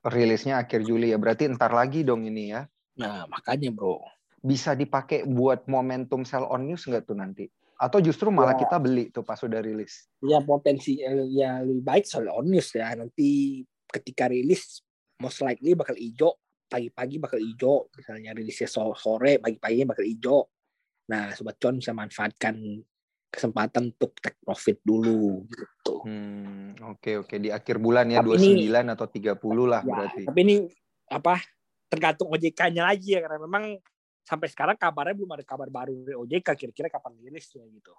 rilisnya 0.08 0.56
akhir 0.56 0.86
Juli 0.86 1.12
ya. 1.12 1.18
Berarti 1.20 1.50
entar 1.50 1.68
lagi 1.70 2.00
dong 2.00 2.24
ini 2.24 2.54
ya. 2.54 2.64
nah 2.96 3.24
makanya 3.28 3.68
bro 3.72 4.00
Bisa 4.40 4.72
dipakai 4.72 5.28
buat 5.28 5.68
momentum 5.68 6.24
sell 6.24 6.48
on 6.48 6.64
news 6.64 6.88
nggak 6.88 7.04
tuh 7.04 7.12
nanti? 7.12 7.44
Atau 7.76 8.00
justru 8.00 8.28
malah 8.32 8.56
Ya. 8.56 8.64
kita 8.64 8.76
beli 8.76 9.08
tuh 9.08 9.20
pas 9.20 9.36
udah 9.40 9.60
rilis? 9.60 10.08
ya 10.20 10.40
potensi 10.40 11.00
eh, 11.00 11.28
ya 11.28 11.60
lebih 11.60 11.84
baik 11.84 12.04
soal 12.04 12.28
on 12.32 12.48
news 12.48 12.72
ya 12.72 12.92
nanti 12.92 13.60
ketika 13.88 14.28
rilis 14.28 14.80
most 15.16 15.40
likely 15.40 15.76
bakal 15.76 15.92
hijau 15.92 16.36
pagi-pagi 16.68 17.16
bakal 17.18 17.36
hijau 17.36 17.88
misalnya 17.92 18.30
rilisnya 18.32 18.68
so- 18.68 18.96
sore 18.96 19.40
pagi-paginya 19.40 19.92
bakal 19.92 20.04
hijau 20.04 20.48
nah 21.10 21.34
sobat 21.34 21.58
cuan 21.58 21.82
bisa 21.82 21.90
manfaatkan 21.90 22.54
kesempatan 23.30 23.90
untuk 23.90 24.14
take 24.22 24.38
profit 24.38 24.78
dulu 24.86 25.42
gitu 25.50 26.06
Hmm, 26.06 26.78
oke 26.94 27.26
oke 27.26 27.34
di 27.36 27.50
akhir 27.50 27.82
bulan 27.82 28.06
ya 28.08 28.22
Tapi 28.22 28.38
29 28.38 28.62
ini- 28.86 28.94
atau 28.94 29.06
30 29.10 29.66
lah 29.66 29.82
Ya, 29.82 29.90
berarti. 29.90 30.22
tapi 30.24 30.38
ini 30.46 30.56
apa 31.10 31.42
tergantung 31.90 32.30
OJK-nya 32.30 32.86
lagi 32.86 33.18
ya 33.18 33.26
karena 33.26 33.42
memang 33.42 33.74
sampai 34.22 34.46
sekarang 34.46 34.78
kabarnya 34.78 35.18
belum 35.18 35.34
ada 35.34 35.42
kabar 35.42 35.66
baru 35.66 36.06
dari 36.06 36.14
OJK 36.14 36.48
kira-kira 36.54 36.86
kapan 36.86 37.18
rilisnya 37.18 37.66
gitu 37.66 37.90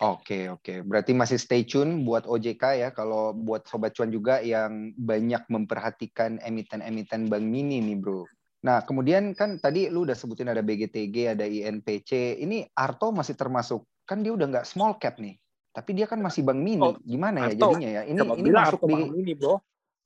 Oke 0.00 0.48
oke, 0.48 0.80
berarti 0.80 1.12
masih 1.12 1.36
stay 1.36 1.60
tune 1.60 2.08
buat 2.08 2.24
OJK 2.24 2.64
ya. 2.72 2.88
Kalau 2.88 3.36
buat 3.36 3.68
sobat 3.68 3.92
cuan 3.92 4.08
juga 4.08 4.40
yang 4.40 4.96
banyak 4.96 5.44
memperhatikan 5.44 6.40
emiten-emiten 6.40 7.28
bank 7.28 7.44
mini 7.44 7.84
nih 7.84 8.00
bro. 8.00 8.24
Nah 8.60 8.84
kemudian 8.84 9.32
kan 9.32 9.56
tadi 9.56 9.88
lu 9.88 10.04
udah 10.04 10.12
sebutin 10.12 10.52
ada 10.52 10.60
BGTG, 10.60 11.32
ada 11.32 11.48
INPC. 11.48 12.40
Ini 12.44 12.68
Arto 12.76 13.08
masih 13.12 13.32
termasuk 13.32 13.84
kan 14.04 14.20
dia 14.20 14.36
udah 14.36 14.46
nggak 14.50 14.66
small 14.68 15.00
cap 15.00 15.16
nih, 15.16 15.38
tapi 15.72 15.96
dia 15.96 16.04
kan 16.04 16.20
masih 16.20 16.44
bank 16.44 16.60
mini. 16.60 16.82
Oh, 16.82 16.98
Gimana 17.00 17.48
ya 17.48 17.56
Arto, 17.56 17.60
jadinya 17.72 17.88
ya? 17.88 18.02
Ini 18.04 18.18
ini 18.20 18.42
bilang 18.44 18.64
masuk 18.68 18.80
Arto 18.82 18.86
di 18.86 18.94
Bank 18.94 19.16
ini 19.16 19.32
bro 19.32 19.54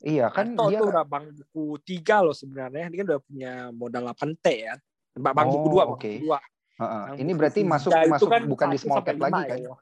iya 0.04 0.26
kan 0.28 0.46
Arto 0.52 0.64
dia 0.68 0.78
tuh 0.78 0.88
udah 0.92 1.04
bank 1.08 1.24
buku 1.32 1.64
tiga 1.82 2.16
loh 2.20 2.36
sebenarnya 2.36 2.86
dia 2.92 2.98
kan 3.02 3.06
udah 3.10 3.20
punya 3.24 3.52
modal 3.72 4.02
8 4.12 4.36
T 4.38 4.46
ya 4.68 4.74
bank 5.16 5.34
bank 5.34 5.46
buku 5.48 5.66
Oh, 5.66 5.72
dua 5.72 5.82
bank 5.82 5.94
oke. 5.96 6.10
buku 6.12 6.22
dua 6.28 6.38
Heeh. 6.74 7.04
Bank 7.06 7.18
ini 7.22 7.32
berarti 7.32 7.60
masuk 7.62 7.92
masuk 8.10 8.28
kan 8.28 8.42
bukan 8.44 8.66
di 8.70 8.78
small 8.78 9.00
cap 9.02 9.16
lagi 9.16 9.32
lima 9.32 9.40
kan? 9.48 9.58
ya, 9.58 9.72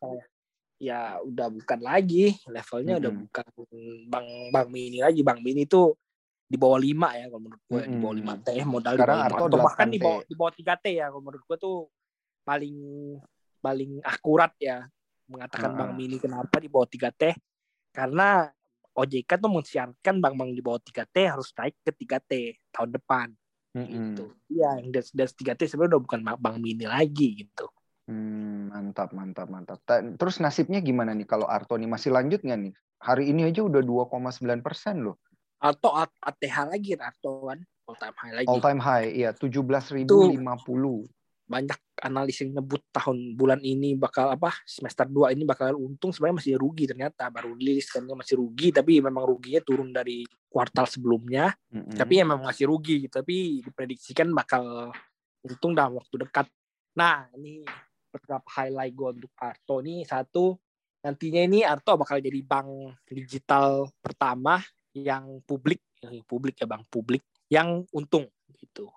ya 0.82 1.00
udah 1.24 1.48
bukan 1.50 1.78
lagi 1.82 2.24
levelnya 2.46 2.94
udah 3.02 3.10
Mm-mm. 3.10 3.24
bukan 3.26 3.44
bank 4.06 4.26
bank 4.54 4.68
mini 4.70 4.98
lagi 5.02 5.20
bank 5.26 5.40
mini 5.42 5.66
itu 5.66 5.96
di 6.52 6.60
bawah 6.60 6.76
5 6.76 7.08
ya 7.16 7.24
kalau 7.32 7.40
menurut 7.40 7.62
gue 7.64 7.80
di 7.88 7.96
bawah 7.96 8.14
Mm-mm. 8.14 8.36
5 8.36 8.44
T 8.44 8.48
modal 8.68 8.94
Sekarang 9.00 9.16
di 9.16 9.24
bawah 9.24 9.32
Arto 9.32 9.40
5 9.40 9.48
atau 9.48 9.58
bahkan 9.64 9.88
8 9.88 9.88
di 9.88 9.98
T. 9.98 10.04
bawah 10.04 10.20
di 10.28 10.34
bawah 10.36 10.52
3 10.52 10.74
T 10.76 10.84
ya 10.92 11.06
kalau 11.08 11.22
menurut 11.24 11.44
gue 11.48 11.56
tuh 11.56 11.76
paling 12.42 12.76
paling 13.58 13.92
akurat 14.04 14.52
ya 14.60 14.78
mengatakan 15.24 15.70
Ah. 15.72 15.76
bank 15.80 15.92
mini 15.96 16.16
kenapa 16.18 16.60
di 16.60 16.68
bawah 16.68 16.84
3T 16.84 17.22
karena 17.90 18.52
OJK 18.92 19.30
tuh 19.40 19.48
mensyaratkan 19.48 20.20
bank-bank 20.20 20.52
di 20.52 20.60
bawah 20.60 20.76
3T 20.76 21.16
harus 21.24 21.48
naik 21.56 21.80
ke 21.80 21.92
3T 21.96 22.32
tahun 22.68 22.92
depan 22.92 23.32
Mm-mm. 23.72 23.88
gitu. 23.88 24.24
Iya, 24.52 24.84
yang 24.84 24.92
das, 24.92 25.08
das 25.16 25.32
3T 25.32 25.64
sebenarnya 25.64 25.96
udah 25.96 26.02
bukan 26.04 26.20
bank 26.36 26.56
mini 26.60 26.84
lagi 26.84 27.40
gitu. 27.40 27.72
Hmm, 28.04 28.68
mantap, 28.68 29.16
mantap, 29.16 29.48
mantap. 29.48 29.80
Ta- 29.88 30.04
Terus 30.04 30.44
nasibnya 30.44 30.84
gimana 30.84 31.16
nih 31.16 31.24
kalau 31.24 31.48
Arto 31.48 31.80
nih 31.80 31.88
masih 31.88 32.12
lanjut 32.12 32.44
nggak 32.44 32.60
nih? 32.68 32.72
Hari 33.00 33.32
ini 33.32 33.48
aja 33.48 33.64
udah 33.64 33.80
2,9 33.80 34.60
persen 34.60 35.00
loh. 35.08 35.16
Atau 35.62 35.94
ATH 35.94 36.56
lagi 36.66 36.98
atau 36.98 37.46
kan? 37.46 37.62
All 37.86 37.98
time 37.98 38.16
high 38.18 38.34
lagi. 38.34 38.48
All 38.50 38.58
time 38.58 38.80
high, 38.82 39.08
iya. 39.14 39.30
17.050. 39.30 40.10
Banyak 41.46 41.80
analis 42.02 42.36
yang 42.42 42.58
nyebut 42.58 42.82
tahun 42.90 43.38
bulan 43.38 43.60
ini 43.62 43.94
bakal 43.94 44.34
apa 44.34 44.50
semester 44.66 45.06
2 45.06 45.30
ini 45.38 45.46
bakal 45.46 45.78
untung. 45.78 46.10
Sebenarnya 46.10 46.42
masih 46.42 46.54
rugi 46.58 46.84
ternyata 46.90 47.30
baru 47.30 47.54
rilis 47.54 47.94
kan 47.94 48.02
masih 48.02 48.42
rugi. 48.42 48.74
Tapi 48.74 48.98
memang 48.98 49.22
ruginya 49.22 49.62
turun 49.62 49.94
dari 49.94 50.26
kuartal 50.50 50.90
sebelumnya. 50.90 51.54
Mm-mm. 51.70 51.94
tapi 51.94 52.18
ya 52.18 52.24
memang 52.26 52.42
masih 52.50 52.66
rugi. 52.66 53.06
Tapi 53.06 53.62
diprediksikan 53.62 54.34
bakal 54.34 54.90
untung 55.46 55.78
dalam 55.78 55.94
waktu 55.98 56.26
dekat. 56.26 56.46
Nah 56.98 57.30
ini 57.38 57.62
beberapa 58.10 58.46
highlight 58.58 58.94
gue 58.94 59.08
untuk 59.22 59.32
Arto 59.38 59.76
nih. 59.78 60.06
Satu 60.08 60.58
nantinya 61.02 61.42
ini 61.42 61.66
Arto 61.66 61.98
bakal 61.98 62.22
jadi 62.22 62.40
bank 62.40 63.02
digital 63.10 63.90
pertama 63.98 64.62
yang 64.92 65.40
publik 65.44 65.80
publik 66.28 66.60
ya 66.60 66.66
bank 66.68 66.86
publik 66.92 67.22
yang 67.48 67.84
untung 67.92 68.28
gitu 68.56 68.88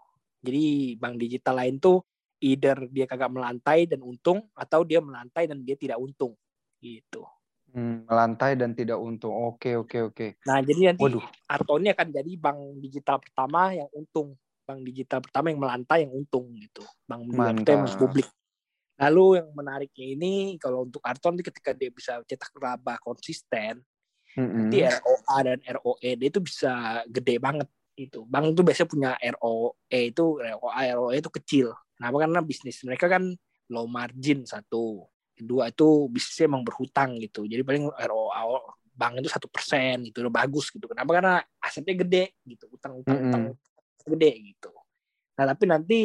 jadi 0.44 0.96
bank 1.00 1.16
digital 1.20 1.56
lain 1.60 1.80
tuh 1.80 2.04
either 2.44 2.88
dia 2.92 3.08
kagak 3.08 3.32
melantai 3.32 3.88
dan 3.88 4.04
untung 4.04 4.46
atau 4.54 4.84
dia 4.84 5.00
melantai 5.00 5.48
dan 5.48 5.64
dia 5.64 5.80
tidak 5.80 5.98
untung 6.00 6.36
gitu 6.84 7.24
Hmm, 7.76 8.08
melantai 8.08 8.56
dan 8.56 8.72
tidak 8.72 8.96
untung. 8.96 9.36
Oke, 9.36 9.76
oke, 9.76 10.08
oke. 10.08 10.28
nah 10.48 10.64
jadi 10.64 10.96
nanti 10.96 11.12
Waduh. 11.12 11.28
Arto 11.44 11.76
ini 11.76 11.92
akan 11.92 12.08
jadi 12.08 12.32
bank 12.40 12.60
digital 12.80 13.20
pertama 13.20 13.76
yang 13.76 13.92
untung 13.92 14.32
bank 14.64 14.82
digital 14.82 15.20
pertama 15.22 15.54
yang 15.54 15.60
melantai 15.62 16.08
yang 16.08 16.14
untung 16.16 16.50
gitu 16.58 16.82
bank 17.06 17.30
digital 17.30 17.84
yang 17.86 18.00
publik 18.00 18.28
lalu 18.96 19.44
yang 19.44 19.50
menariknya 19.52 20.06
ini 20.18 20.34
kalau 20.58 20.88
untuk 20.88 21.04
Arto 21.04 21.30
nanti 21.30 21.46
ketika 21.46 21.76
dia 21.76 21.92
bisa 21.92 22.24
cetak 22.26 22.56
laba 22.58 22.96
konsisten 23.04 23.84
Mm-mm. 24.36 24.68
nanti 24.68 24.84
ROA 24.84 25.38
dan 25.48 25.60
ROE 25.80 26.10
dia 26.20 26.28
itu 26.28 26.40
bisa 26.44 27.04
gede 27.08 27.40
banget 27.40 27.68
itu. 27.96 28.28
Bank 28.28 28.52
itu 28.52 28.62
biasanya 28.62 28.90
punya 28.92 29.12
ROE 29.16 30.00
itu 30.12 30.26
ROA 30.40 30.82
ROE 31.00 31.16
itu 31.16 31.32
kecil. 31.32 31.68
Kenapa? 31.96 32.16
Karena 32.28 32.40
bisnis 32.44 32.78
mereka 32.84 33.08
kan 33.08 33.24
low 33.72 33.88
margin 33.88 34.44
satu. 34.44 35.08
Kedua 35.36 35.72
itu 35.72 36.12
bisnisnya 36.12 36.52
emang 36.52 36.64
berhutang 36.68 37.16
gitu. 37.24 37.48
Jadi 37.48 37.64
paling 37.64 37.88
ROA 37.88 38.42
bank 38.96 39.20
itu 39.20 39.28
satu 39.28 39.48
persen 39.52 40.08
gitu 40.08 40.24
udah 40.28 40.34
bagus 40.44 40.72
gitu. 40.72 40.88
Kenapa? 40.92 41.12
Karena 41.16 41.36
asetnya 41.60 41.96
gede 41.96 42.36
gitu 42.48 42.68
utang 42.72 43.00
utang 43.00 43.18
utang 43.32 43.44
gede 44.06 44.32
gitu. 44.52 44.72
Nah 45.36 45.46
tapi 45.52 45.64
nanti 45.68 46.00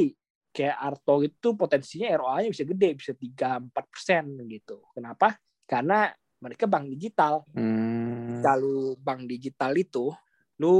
kayak 0.50 0.76
Arto 0.82 1.22
itu 1.22 1.54
potensinya 1.54 2.10
ROA-nya 2.18 2.50
bisa 2.50 2.66
gede 2.66 2.88
bisa 2.98 3.12
tiga 3.14 3.62
empat 3.62 3.86
persen 3.86 4.34
gitu. 4.50 4.82
Kenapa? 4.90 5.38
Karena 5.66 6.10
mereka 6.40 6.64
bank 6.66 6.90
digital. 6.90 7.46
Hmm. 7.54 7.99
Kalau 8.38 8.78
bank 8.96 9.20
digital 9.26 9.72
itu 9.74 10.14
lu 10.56 10.74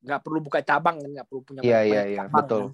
nggak 0.00 0.20
perlu 0.20 0.38
buka 0.40 0.60
cabang 0.60 0.96
kan 0.98 1.10
nggak 1.12 1.26
perlu 1.26 1.42
punya 1.42 1.60
Iya, 1.60 1.68
banyak, 1.76 1.84
iya, 1.84 1.94
banyak 1.94 2.06
iya, 2.06 2.18
cabang, 2.22 2.36
betul. 2.40 2.62
kan. 2.62 2.70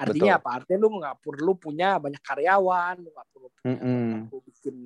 artinya 0.00 0.32
Betul. 0.32 0.40
apa 0.40 0.48
artinya 0.56 0.78
lu 0.78 0.88
nggak 0.96 1.16
perlu 1.20 1.52
punya 1.54 1.88
banyak 1.96 2.22
karyawan 2.22 2.94
lu 2.98 3.08
nggak 3.10 3.28
perlu 3.28 3.46
punya, 3.50 3.64
Mm-mm. 3.68 4.00
nggak 4.08 4.22
perlu 4.26 4.40
bikin 4.42 4.76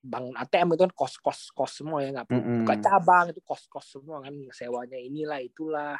bank 0.00 0.26
ATM 0.38 0.68
itu 0.70 0.80
kan 0.80 0.92
kos 0.94 1.14
kos 1.18 1.40
kos 1.50 1.72
semua 1.74 1.98
ya 2.00 2.08
nggak 2.10 2.24
perlu 2.24 2.40
Mm-mm. 2.40 2.58
buka 2.62 2.74
cabang 2.78 3.24
itu 3.28 3.40
kos 3.42 3.62
kos 3.66 3.86
semua 3.90 4.16
kan 4.20 4.32
sewanya 4.50 4.96
inilah 4.96 5.40
itulah 5.40 5.98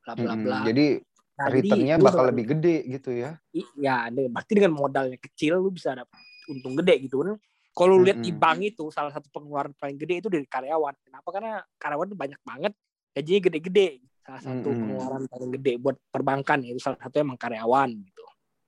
bla 0.00 0.12
bla 0.14 0.34
bla 0.34 0.58
Jadi 0.64 1.00
Nah, 1.32 1.48
jadi 1.48 1.60
returnnya 1.64 1.96
bakal 1.96 2.12
dengan- 2.12 2.28
lebih 2.28 2.44
gede 2.52 2.76
gitu 2.90 3.10
ya. 3.16 3.30
I- 3.50 3.72
ya 3.80 4.12
de- 4.12 4.28
berarti 4.28 4.52
dengan 4.52 4.76
modalnya 4.76 5.16
kecil 5.16 5.56
lu 5.56 5.72
bisa 5.72 5.96
dapat 5.96 6.20
untung 6.46 6.76
gede 6.76 7.00
gitu 7.00 7.24
kan 7.24 7.40
kalau 7.80 7.96
lu 7.96 8.04
lihat 8.04 8.20
di 8.20 8.28
Mm-mm. 8.28 8.42
bank 8.44 8.60
itu 8.60 8.84
salah 8.92 9.08
satu 9.08 9.32
pengeluaran 9.32 9.72
paling 9.80 9.96
gede 9.96 10.20
itu 10.20 10.28
dari 10.28 10.44
karyawan 10.44 10.92
kenapa 11.00 11.28
karena 11.32 11.64
karyawan 11.80 12.06
itu 12.12 12.18
banyak 12.20 12.40
banget 12.44 12.72
gajinya 13.16 13.40
gede-gede 13.48 13.88
salah 14.20 14.42
satu 14.44 14.68
Mm-mm. 14.68 14.80
pengeluaran 14.84 15.22
paling 15.32 15.50
gede 15.56 15.72
buat 15.80 15.96
perbankan 16.12 16.60
itu 16.68 16.76
salah 16.76 17.00
satu 17.00 17.16
emang 17.24 17.40
karyawan 17.40 17.88
gitu 17.88 18.20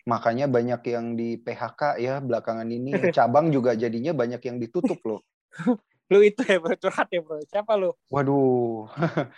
Makanya 0.03 0.51
banyak 0.51 0.83
yang 0.91 1.15
di 1.15 1.39
PHK 1.39 2.03
ya 2.03 2.19
belakangan 2.19 2.67
ini. 2.67 2.91
Cabang 3.15 3.55
juga 3.55 3.79
jadinya 3.79 4.11
banyak 4.11 4.43
yang 4.43 4.59
ditutup 4.59 4.99
loh. 5.07 5.23
lu 6.13 6.21
itu 6.21 6.45
ya 6.45 6.61
bro 6.61 6.77
curhat 6.77 7.09
ya 7.09 7.25
bro 7.25 7.41
siapa 7.49 7.73
lu 7.73 7.89
Waduh, 8.13 8.85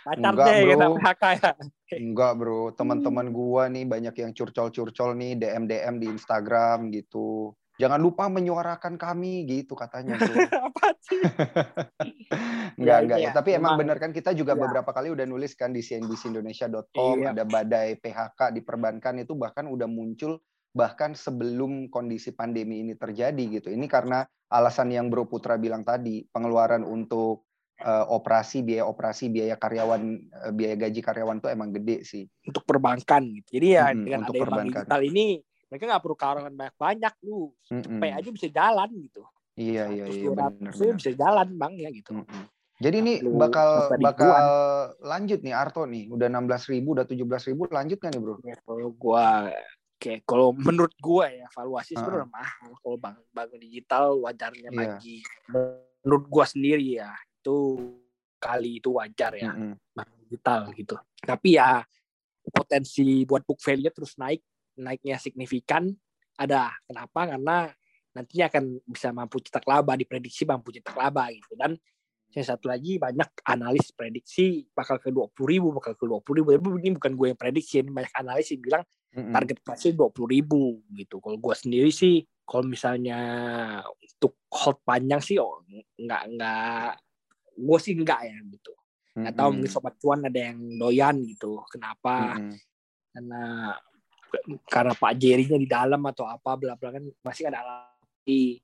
pacarnya 0.03 0.27
Enggak, 0.35 0.55
ya 0.59 0.75
bro. 0.75 0.95
PHK 0.99 1.23
ya 1.39 1.51
enggak 1.95 2.31
bro. 2.35 2.61
Teman-teman 2.75 3.27
gua 3.31 3.71
nih 3.71 3.87
banyak 3.87 4.15
yang 4.19 4.31
curcol-curcol 4.35 5.15
nih 5.15 5.39
DM-DM 5.39 5.95
di 6.03 6.07
Instagram 6.11 6.91
gitu. 6.91 7.55
Jangan 7.75 7.99
lupa 7.99 8.27
menyuarakan 8.27 8.95
kami 8.95 9.43
gitu 9.43 9.75
katanya 9.75 10.15
apa 10.71 10.95
sih 11.01 11.19
Enggak, 12.75 12.97
Ya, 12.97 13.03
enggak 13.03 13.17
ini 13.17 13.25
ya. 13.25 13.31
ya, 13.31 13.35
Tapi 13.35 13.49
emang 13.53 13.75
bener 13.75 13.97
kan 13.97 14.11
kita 14.11 14.31
juga 14.31 14.53
Iya. 14.53 14.61
beberapa 14.61 14.91
kali 14.91 15.11
udah 15.11 15.23
nulis 15.23 15.53
kan 15.53 15.71
di 15.71 15.79
cnbcindonesia.com 15.79 17.15
Iya. 17.19 17.31
ada 17.31 17.43
badai 17.43 17.99
PHK 17.99 18.39
di 18.51 18.61
perbankan 18.61 19.19
itu 19.19 19.33
bahkan 19.33 19.65
udah 19.65 19.85
muncul 19.85 20.39
bahkan 20.71 21.15
sebelum 21.15 21.87
kondisi 21.87 22.31
pandemi 22.31 22.79
ini 22.79 22.93
terjadi 22.93 23.39
gitu. 23.49 23.71
Ini 23.71 23.87
karena 23.87 24.23
alasan 24.49 24.91
yang 24.91 25.07
Bro 25.07 25.25
Putra 25.25 25.55
bilang 25.55 25.83
tadi, 25.83 26.23
pengeluaran 26.25 26.83
untuk 26.83 27.47
eh, 27.75 28.05
operasi, 28.05 28.59
biaya 28.61 28.83
operasi, 28.83 29.27
biaya 29.27 29.55
karyawan, 29.55 30.01
eh, 30.17 30.51
biaya 30.51 30.75
gaji 30.77 30.99
karyawan 31.01 31.39
tuh 31.39 31.51
emang 31.51 31.71
gede 31.71 32.03
sih. 32.03 32.23
untuk 32.45 32.63
perbankan 32.63 33.19
gitu 33.35 33.51
jadi 33.51 33.67
ya 33.69 33.85
Mm-mm, 33.91 34.03
dengan 34.05 34.19
untuk 34.21 34.31
ada 34.31 34.39
bank 34.39 34.47
perbankan. 34.47 34.83
digital 34.83 35.01
ini 35.03 35.25
mereka 35.75 35.91
nggak 35.91 36.03
perlu 36.07 36.15
karyawan 36.15 36.55
banyak-banyak 36.55 37.13
lu 37.27 37.51
Mm-mm. 37.67 37.83
cepet 37.83 38.11
aja 38.15 38.29
bisa 38.31 38.47
jalan 38.47 38.89
gitu 39.03 39.21
Iya, 39.55 39.83
iya, 39.91 40.05
100, 40.07 40.15
iya, 40.15 40.29
200 40.31 40.55
benar. 40.55 40.71
itu 40.71 40.93
bisa 40.95 41.11
jalan 41.19 41.47
bang 41.59 41.73
ya 41.75 41.89
gitu 41.91 42.11
Mm-mm. 42.15 42.43
Jadi 42.75 42.95
ini 42.99 43.13
bakal 43.23 43.87
bakal 44.03 44.35
lanjut 44.99 45.39
nih 45.39 45.55
Arto 45.55 45.87
nih, 45.87 46.11
udah 46.11 46.27
16.000 46.27 46.75
ribu, 46.75 46.91
udah 46.91 47.07
17.000 47.07 47.55
ribu, 47.55 47.71
lanjut 47.71 47.99
kan 48.03 48.11
nih 48.11 48.19
bro? 48.19 48.35
Ya, 48.43 48.59
kalau 48.67 48.91
gua 48.91 49.47
kayak 49.95 50.27
kalau 50.27 50.51
menurut 50.51 50.91
gua 50.99 51.31
ya 51.31 51.47
valuasi 51.55 51.95
Heeh. 51.95 52.03
sebenarnya 52.03 52.27
mahal 52.27 52.71
kalau 52.83 52.97
bank 52.99 53.17
bank 53.31 53.51
digital 53.63 54.19
wajarnya 54.19 54.75
Iya. 54.75 54.79
lagi 54.99 55.23
menurut 56.03 56.25
gua 56.27 56.43
sendiri 56.43 56.99
ya 56.99 57.15
itu 57.15 57.57
kali 58.43 58.83
itu 58.83 58.91
wajar 58.91 59.31
ya 59.39 59.55
Mm-mm. 59.55 59.79
bank 59.95 60.09
digital 60.27 60.67
gitu 60.75 60.99
tapi 61.23 61.55
ya 61.55 61.79
potensi 62.51 63.23
buat 63.23 63.41
book 63.47 63.63
value 63.63 63.89
terus 63.89 64.19
naik 64.19 64.43
naiknya 64.77 65.19
signifikan 65.19 65.91
ada 66.35 66.71
kenapa 66.83 67.35
karena 67.35 67.57
nantinya 68.15 68.45
akan 68.51 68.63
bisa 68.87 69.11
mampu 69.11 69.43
cetak 69.43 69.63
laba 69.67 69.95
diprediksi 69.99 70.47
mampu 70.47 70.71
cetak 70.71 70.95
laba 70.95 71.31
gitu 71.31 71.55
dan 71.55 71.75
yang 72.35 72.43
satu 72.43 72.67
lagi 72.67 72.99
banyak 72.99 73.31
analis 73.47 73.95
prediksi 73.95 74.67
bakal 74.75 74.99
ke 74.99 75.07
20 75.07 75.31
ribu 75.47 75.71
bakal 75.71 75.95
ke 75.95 76.03
20 76.03 76.39
ribu 76.43 76.49
tapi 76.51 76.67
ini 76.83 76.91
bukan 76.99 77.11
gue 77.15 77.27
yang 77.31 77.39
prediksi 77.39 77.79
ini 77.79 77.91
banyak 77.91 78.13
analis 78.15 78.51
yang 78.51 78.61
bilang 78.63 78.83
target 79.15 79.63
price 79.63 79.95
dua 79.95 80.11
puluh 80.11 80.29
ribu 80.35 80.83
gitu. 80.91 81.23
Kalau 81.23 81.39
gue 81.39 81.55
sendiri 81.55 81.91
sih, 81.91 82.19
kalau 82.43 82.67
misalnya 82.67 83.19
untuk 83.87 84.43
hold 84.51 84.83
panjang 84.83 85.23
sih, 85.23 85.39
oh, 85.39 85.63
nggak 85.95 86.23
nggak, 86.35 86.91
gue 87.55 87.77
sih 87.79 87.93
nggak 87.95 88.21
ya 88.27 88.37
gitu. 88.51 88.73
Nggak 89.15 89.33
tahu 89.39 89.49
mungkin 89.55 89.71
sobat 89.71 89.95
cuan 90.03 90.27
ada 90.27 90.39
yang 90.51 90.59
doyan 90.75 91.15
gitu. 91.23 91.63
Kenapa? 91.71 92.35
Karena 93.15 93.43
karena 94.69 94.93
Pak 94.93 95.13
Jerry-nya 95.17 95.57
di 95.57 95.69
dalam 95.69 96.01
atau 96.05 96.25
apa 96.29 96.57
bla 96.59 96.73
bla 96.77 96.89
kan 96.93 97.03
masih 97.25 97.49
ada 97.49 97.61
alasan. 97.65 98.61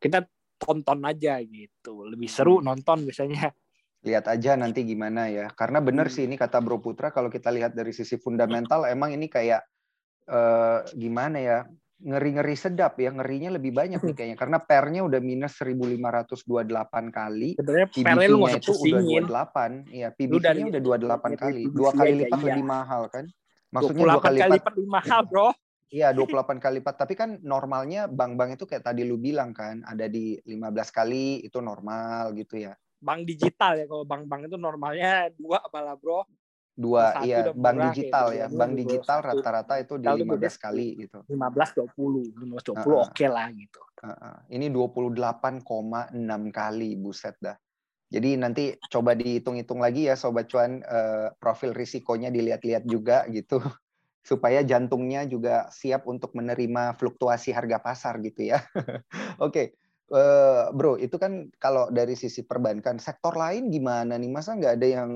Kita 0.00 0.18
tonton 0.60 1.00
aja 1.04 1.40
gitu. 1.44 2.04
Lebih 2.08 2.28
seru 2.28 2.60
nonton 2.60 3.04
biasanya. 3.06 3.52
lihat 4.00 4.32
aja 4.32 4.56
nanti 4.56 4.80
gimana 4.80 5.28
ya. 5.28 5.52
Karena 5.52 5.84
bener 5.84 6.08
Hmm. 6.08 6.14
sih 6.16 6.24
ini 6.24 6.40
kata 6.40 6.64
Bro 6.64 6.80
Putra 6.80 7.12
kalau 7.12 7.28
kita 7.28 7.52
lihat 7.52 7.76
dari 7.76 7.92
sisi 7.92 8.16
fundamental 8.16 8.88
emang 8.88 9.12
ini 9.12 9.28
kayak 9.28 9.60
eh, 10.24 10.80
gimana 10.96 11.36
ya 11.36 11.58
ngeri-ngeri 12.00 12.56
sedap 12.56 12.96
ya 12.96 13.12
ngerinya 13.12 13.60
lebih 13.60 13.76
banyak 13.76 14.00
nih 14.00 14.14
kayaknya 14.16 14.38
karena 14.40 14.56
pernya 14.56 15.04
udah 15.04 15.20
minus 15.20 15.52
1528 15.60 17.12
kali 17.12 17.60
Sebenarnya 17.60 17.88
pernya 17.92 18.28
lu 18.32 18.38
PBV-nya 18.40 18.56
itu 18.56 18.72
udah 18.72 19.00
pusingin. 19.04 19.24
28 19.28 20.00
ya 20.00 20.08
PBV-nya 20.08 20.66
udah 20.72 20.80
28 20.80 20.96
dari 20.96 21.36
kali 21.36 21.62
dua 21.68 21.90
kali 21.92 22.12
lipat 22.24 22.38
iya. 22.40 22.46
lebih 22.48 22.64
mahal 22.64 23.02
kan 23.12 23.24
maksudnya 23.70 24.04
dua 24.06 24.18
28 24.18 24.26
kali 24.26 24.38
kali 24.38 24.50
lipat 24.58 24.74
lipat 24.76 24.90
mahal 24.90 25.22
bro. 25.26 25.48
Iya, 25.90 26.14
28 26.14 26.62
kali 26.62 26.78
lipat. 26.78 27.02
Tapi 27.02 27.18
kan 27.18 27.42
normalnya 27.42 28.06
bank-bank 28.06 28.54
itu 28.54 28.62
kayak 28.62 28.86
tadi 28.86 29.02
lu 29.02 29.18
bilang 29.18 29.50
kan, 29.50 29.82
ada 29.82 30.06
di 30.06 30.38
15 30.46 30.86
kali 30.94 31.42
itu 31.42 31.58
normal 31.58 32.30
gitu 32.38 32.62
ya. 32.62 32.78
Bank 33.02 33.26
digital 33.26 33.74
ya 33.74 33.90
kalau 33.90 34.06
bank-bank 34.06 34.46
itu 34.46 34.54
normalnya 34.54 35.34
dua 35.34 35.58
malah 35.66 35.98
bro. 35.98 36.22
dua 36.80 37.12
Satu 37.12 37.26
iya 37.28 37.38
bank 37.52 37.76
murah, 37.76 37.86
digital 37.92 38.26
ya 38.32 38.46
dua-duanya 38.46 38.56
bank 38.56 38.72
digital 38.78 39.18
rata-rata 39.20 39.74
itu 39.82 39.94
di 40.00 40.06
Digital 40.08 40.16
tuh 40.16 40.24
15 40.24 40.40
biasanya 40.40 40.62
kali 40.64 40.86
gitu 40.96 41.18
15 41.28 41.76
20, 41.76 42.40
15 42.40 42.68
20 42.70 42.80
Heeh. 42.80 42.96
oke 43.04 43.26
lah 43.28 43.46
gitu. 43.52 43.80
Heeh. 44.00 44.36
ini 44.56 44.66
28,6 44.72 46.56
kali 46.56 46.90
buset 46.96 47.36
dah 47.36 47.56
jadi 48.10 48.36
nanti 48.42 48.76
coba 48.90 49.14
dihitung-hitung 49.14 49.80
lagi 49.82 50.10
ya 50.10 50.14
sobat 50.18 50.50
cuan 50.50 50.82
eh, 50.82 51.28
profil 51.38 51.72
risikonya 51.74 52.28
dilihat-lihat 52.34 52.84
juga 52.86 53.26
gitu 53.30 53.62
supaya 54.30 54.60
jantungnya 54.66 55.24
juga 55.24 55.70
siap 55.72 56.04
untuk 56.10 56.34
menerima 56.36 56.98
fluktuasi 57.00 57.54
harga 57.56 57.78
pasar 57.80 58.20
gitu 58.22 58.52
ya 58.54 58.60
oke 59.42 59.74
Eh, 60.10 60.64
bro, 60.74 60.98
itu 60.98 61.14
kan 61.22 61.54
kalau 61.62 61.86
dari 61.94 62.18
sisi 62.18 62.42
perbankan, 62.42 62.98
sektor 62.98 63.30
lain 63.30 63.70
gimana 63.70 64.18
nih? 64.18 64.26
Masa 64.26 64.58
nggak 64.58 64.74
ada 64.82 64.88
yang 64.98 65.10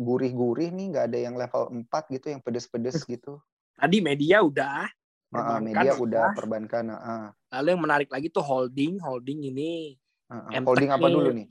gurih-gurih 0.00 0.72
nih, 0.72 0.86
nggak 0.88 1.04
ada 1.12 1.18
yang 1.20 1.36
level 1.36 1.68
4 1.84 2.08
gitu, 2.08 2.32
yang 2.32 2.40
pedes-pedes 2.40 3.04
gitu? 3.04 3.44
Tadi 3.78 3.98
media 4.02 4.38
udah, 4.48 4.86
Ah, 5.38 5.58
perbankan 5.58 5.66
media 5.66 5.92
udah, 6.04 6.26
perbankan. 6.36 6.84
ah, 6.92 7.28
Lalu 7.52 7.68
yang 7.76 7.82
menarik 7.84 8.08
lagi 8.12 8.28
tuh 8.28 8.44
holding, 8.44 9.00
holding 9.00 9.40
ini. 9.44 9.96
Emtek 10.52 10.68
Holding 10.68 10.90
apa 10.92 11.06
nih. 11.06 11.14
dulu 11.14 11.30
nih? 11.34 11.48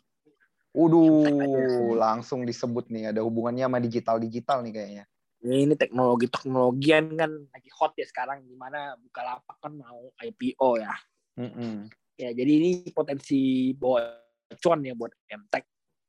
Waduh, 0.78 1.98
langsung 1.98 2.46
disebut 2.46 2.94
nih, 2.94 3.10
ada 3.10 3.26
hubungannya 3.26 3.66
sama 3.66 3.82
digital-digital 3.82 4.62
nih 4.62 4.74
kayaknya. 4.78 5.06
ini 5.38 5.78
teknologi 5.78 6.26
teknologian 6.34 7.14
kan 7.14 7.30
lagi 7.54 7.70
hot 7.78 7.94
ya 7.94 8.10
sekarang 8.10 8.42
gimana 8.50 8.98
Bukalapak 8.98 9.58
kan 9.62 9.74
mau 9.74 10.10
IPO 10.18 10.82
ya. 10.82 10.94
Mm-mm. 11.38 11.90
Ya 12.18 12.34
jadi 12.34 12.52
ini 12.58 12.70
potensi 12.90 13.70
bawa 13.78 14.18
cuan 14.58 14.82
ya 14.82 14.98
buat 14.98 15.14
Emtek 15.30 15.66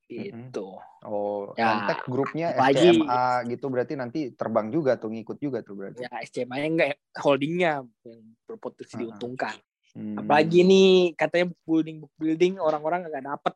gitu. 0.09 0.81
Oh, 1.05 1.53
Ya, 1.57 1.77
Emtek 1.77 2.09
grupnya 2.09 2.57
SCMA 2.57 3.45
gitu 3.53 3.69
berarti 3.69 3.95
nanti 4.01 4.21
terbang 4.33 4.73
juga 4.73 4.97
tuh, 4.97 5.13
ngikut 5.13 5.37
juga 5.37 5.61
tuh 5.61 5.77
berarti. 5.77 6.09
Ya 6.09 6.13
SCMA 6.25 6.57
nya 6.65 6.69
enggak 6.69 6.89
holdingnya 7.21 7.71
yang 7.85 8.25
berpotensi 8.49 8.97
Ah, 8.97 8.97
ah. 8.97 9.01
diuntungkan. 9.05 9.55
Hmm. 9.93 10.17
Apalagi 10.25 10.65
nih 10.65 11.17
katanya 11.17 11.53
book 11.53 11.63
building 11.69 11.97
book 12.01 12.15
building 12.17 12.55
orang-orang 12.61 13.05
nggak 13.09 13.25
dapet 13.29 13.55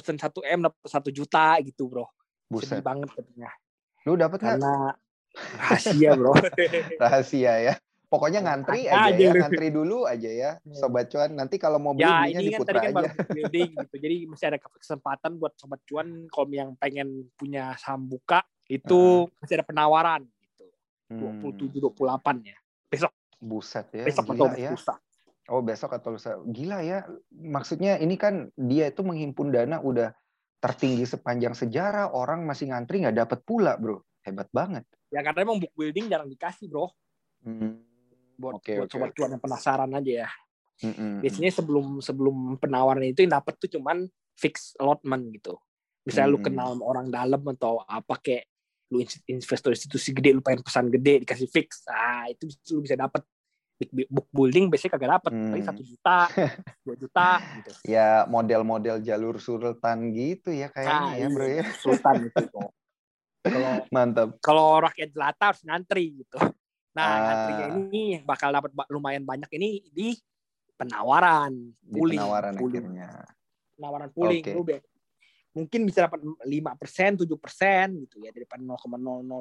pesen 0.00 0.16
1 0.16 0.32
m 0.56 0.60
dapat 0.66 0.80
satu 0.88 1.12
juta 1.12 1.60
gitu 1.60 1.86
bro. 1.86 2.08
Buset. 2.48 2.80
Sedih 2.80 2.84
banget 2.84 3.08
katanya. 3.12 3.50
Lu 4.08 4.16
dapat 4.16 4.38
Karena 4.40 4.96
rahasia 5.60 6.10
bro. 6.16 6.32
rahasia 7.04 7.54
ya? 7.60 7.74
Pokoknya 8.10 8.42
ngantri 8.42 8.90
aja 8.90 9.14
aja 9.14 9.22
ya, 9.22 9.30
lu. 9.30 9.38
ngantri 9.38 9.68
dulu 9.70 10.02
aja 10.02 10.26
ya, 10.26 10.50
sobat 10.74 11.06
cuan. 11.14 11.30
Nanti 11.30 11.62
kalau 11.62 11.78
mau 11.78 11.94
beli 11.94 12.10
ya 12.10 12.26
belinya 12.26 12.40
ini 12.42 12.42
di 12.42 12.50
kan 12.50 12.58
Putra 12.58 12.72
tadi 12.74 12.80
kan 12.82 12.92
aja. 12.98 13.10
building 13.30 13.70
gitu. 13.70 13.96
Jadi 14.02 14.16
masih 14.26 14.46
ada 14.50 14.58
kesempatan 14.58 15.30
buat 15.38 15.52
sobat 15.54 15.80
cuan 15.86 16.08
kalau 16.26 16.50
yang 16.50 16.74
pengen 16.74 17.30
punya 17.38 17.78
saham 17.78 18.10
buka 18.10 18.42
itu 18.66 19.30
masih 19.38 19.62
ada 19.62 19.66
penawaran 19.68 20.26
gitu. 20.26 20.66
Hmm, 21.06 21.54
27 21.54 21.78
28 21.78 22.50
ya. 22.50 22.58
Besok 22.90 23.14
buset 23.38 23.86
ya, 23.94 24.04
besok 24.04 24.26
atau 24.36 24.46
ya. 24.58 24.70
lusa. 24.74 24.94
Oh 25.50 25.60
besok 25.60 25.98
atau 25.98 26.14
lusa. 26.14 26.38
Gila 26.46 26.78
ya. 26.86 27.02
Maksudnya 27.34 27.98
ini 27.98 28.14
kan 28.14 28.54
dia 28.54 28.88
itu 28.88 29.02
menghimpun 29.02 29.50
dana 29.50 29.82
udah 29.82 30.14
tertinggi 30.62 31.02
sepanjang 31.04 31.58
sejarah. 31.58 32.14
Orang 32.14 32.46
masih 32.46 32.70
ngantri 32.70 33.02
nggak 33.02 33.18
dapat 33.26 33.38
pula 33.42 33.74
bro. 33.74 33.98
Hebat 34.22 34.46
banget. 34.54 34.86
Ya 35.10 35.26
karena 35.26 35.42
emang 35.42 35.58
book 35.58 35.74
building 35.74 36.06
jarang 36.06 36.30
dikasih 36.30 36.70
bro. 36.70 36.86
Hmm. 37.42 37.82
Buat, 38.38 38.62
Oke, 38.62 38.72
buat 38.78 38.88
sobat 38.88 39.10
oke. 39.10 39.16
cuan 39.18 39.30
yang 39.34 39.42
penasaran 39.42 39.90
aja 39.92 40.12
ya. 40.24 40.30
Mm-mm. 40.80 41.20
biasanya 41.20 41.52
sebelum 41.52 42.00
sebelum 42.00 42.56
penawaran 42.56 43.04
itu 43.04 43.20
yang 43.20 43.36
dapat 43.36 43.52
tuh 43.60 43.68
cuman 43.68 44.08
fix 44.32 44.72
allotment 44.80 45.28
gitu 45.28 45.60
misalnya 46.08 46.32
lu 46.32 46.40
Hmm. 46.40 46.46
kenal 46.48 46.68
sama 46.72 46.84
orang 46.88 47.06
dalam 47.12 47.42
atau 47.52 47.84
apa 47.84 48.16
kayak 48.16 48.48
lu 48.88 49.04
investor 49.28 49.76
institusi 49.76 50.16
gede 50.16 50.32
lu 50.32 50.40
pengen 50.40 50.64
pesan 50.64 50.88
gede 50.88 51.20
dikasih 51.28 51.52
fix 51.52 51.84
ah 51.84 52.24
itu 52.32 52.48
lu 52.72 52.80
bisa 52.80 52.96
dapat 52.96 53.20
book 54.06 54.28
building 54.28 54.68
biasanya 54.68 54.92
kagak 54.92 55.10
dapat 55.16 55.32
Hmm. 55.32 55.50
paling 55.50 55.64
satu 55.64 55.80
juta 55.80 56.18
dua 56.84 56.94
juta 56.94 57.28
gitu 57.56 57.70
Ya 57.82 58.24
model-model 58.24 59.00
jalur 59.00 59.36
sultan 59.36 59.72
gitu 60.10 60.50
ya 60.50 60.68
kayaknya 60.68 61.16
ya 61.16 61.26
bro 61.28 61.46
ya. 61.46 61.64
sultan 61.74 62.14
gitu 62.26 62.44
kalau 63.46 63.72
Mantap. 63.88 64.28
kalau 64.38 64.66
rakyat 64.78 65.08
jelata 65.10 65.44
harus 65.48 65.62
ngantri 65.62 66.20
gitu 66.20 66.36
nah 66.90 67.06
Ah. 67.06 67.18
ngantrinya 67.22 67.66
ini 67.80 68.02
bakal 68.20 68.50
dapat 68.50 68.68
lumayan 68.88 69.22
banyak 69.22 69.48
ini 69.54 69.80
di 69.88 70.12
penawaran 70.74 71.52
Di 71.78 71.88
pooling, 71.90 72.18
penawaran 72.18 72.54
pooling. 72.56 72.84
akhirnya. 72.84 73.10
penawaran 73.72 74.10
pooling 74.10 74.44
lu 74.50 74.62
be- 74.62 74.84
mungkin 75.50 75.80
bisa 75.82 76.04
dapat 76.04 76.20
5 76.20 76.46
persen 76.76 77.10
7 77.16 77.26
persen 77.36 77.86
gitu 77.98 78.20
ya 78.20 78.30
daripada 78.30 78.60
0,00 78.60 78.76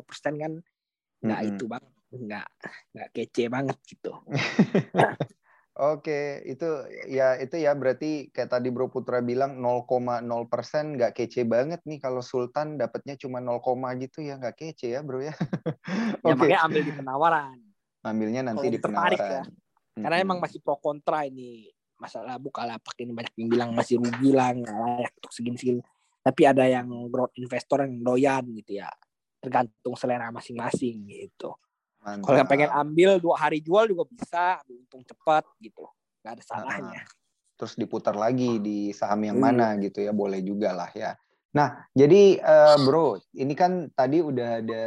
persen 0.02 0.34
kan 0.36 0.52
nggak 1.20 1.40
Mm-mm. 1.40 1.52
itu 1.52 1.64
banget 1.66 1.92
nggak 2.10 2.48
nggak 2.96 3.10
kece 3.14 3.44
banget 3.50 3.78
gitu 3.86 4.14
Oke, 5.80 6.44
itu 6.44 6.68
ya 7.08 7.40
itu 7.40 7.56
ya 7.56 7.72
berarti 7.72 8.28
kayak 8.36 8.52
tadi 8.52 8.68
Bro 8.68 8.92
Putra 8.92 9.24
bilang 9.24 9.64
0,0% 9.64 10.28
nggak 11.00 11.16
kece 11.16 11.48
banget 11.48 11.80
nih 11.88 12.04
kalau 12.04 12.20
Sultan 12.20 12.76
dapatnya 12.76 13.16
cuma 13.16 13.40
0, 13.40 13.64
gitu 13.96 14.20
ya 14.20 14.36
nggak 14.36 14.60
kece 14.60 14.92
ya 14.92 15.00
Bro 15.00 15.24
ya. 15.24 15.32
ya 16.28 16.36
Oke, 16.36 16.36
makanya 16.36 16.68
ambil 16.68 16.84
di 16.84 16.92
penawaran 16.92 17.58
ambilnya 18.04 18.42
nanti 18.52 18.68
kalau 18.68 18.76
di 18.76 18.80
ya. 18.80 18.84
penawaran. 18.84 19.44
karena 20.04 20.16
Mm-mm. 20.20 20.26
emang 20.28 20.40
masih 20.44 20.60
pro 20.60 20.76
kontra 20.84 21.24
ini 21.24 21.72
masalah 21.96 22.36
bukalapak 22.36 22.96
ini 23.00 23.12
banyak 23.16 23.34
yang 23.40 23.48
bilang 23.48 23.70
masih 23.72 24.04
rugi 24.04 24.36
lah 24.36 24.52
nggak 24.52 24.76
layak 24.76 25.14
untuk 25.16 25.32
segini-segini 25.32 25.80
tapi 26.20 26.42
ada 26.44 26.68
yang 26.68 26.92
growth 27.08 27.40
investor 27.40 27.88
yang 27.88 28.04
doyan 28.04 28.44
gitu 28.52 28.84
ya 28.84 28.92
tergantung 29.40 29.96
selera 29.96 30.28
masing-masing 30.36 31.08
gitu. 31.08 31.56
Kalau 32.00 32.38
yang 32.40 32.50
pengen 32.50 32.72
ambil 32.72 33.20
dua 33.20 33.36
hari 33.36 33.60
jual 33.60 33.86
juga 33.88 34.04
bisa 34.08 34.60
ambil 34.64 34.76
untung 34.84 35.04
cepat 35.04 35.44
gitu 35.60 35.84
nggak 36.24 36.34
ada 36.40 36.44
salahnya 36.44 37.02
terus 37.60 37.76
diputar 37.76 38.16
lagi 38.16 38.56
di 38.64 38.96
saham 38.96 39.20
yang 39.28 39.36
Iya. 39.36 39.44
mana 39.44 39.68
gitu 39.84 40.00
ya 40.00 40.16
boleh 40.16 40.40
juga 40.40 40.72
lah 40.72 40.88
ya. 40.96 41.12
Nah 41.60 41.92
jadi 41.92 42.40
eh, 42.40 42.78
bro 42.88 43.20
ini 43.36 43.52
kan 43.52 43.92
tadi 43.92 44.24
udah 44.24 44.50
ada 44.64 44.86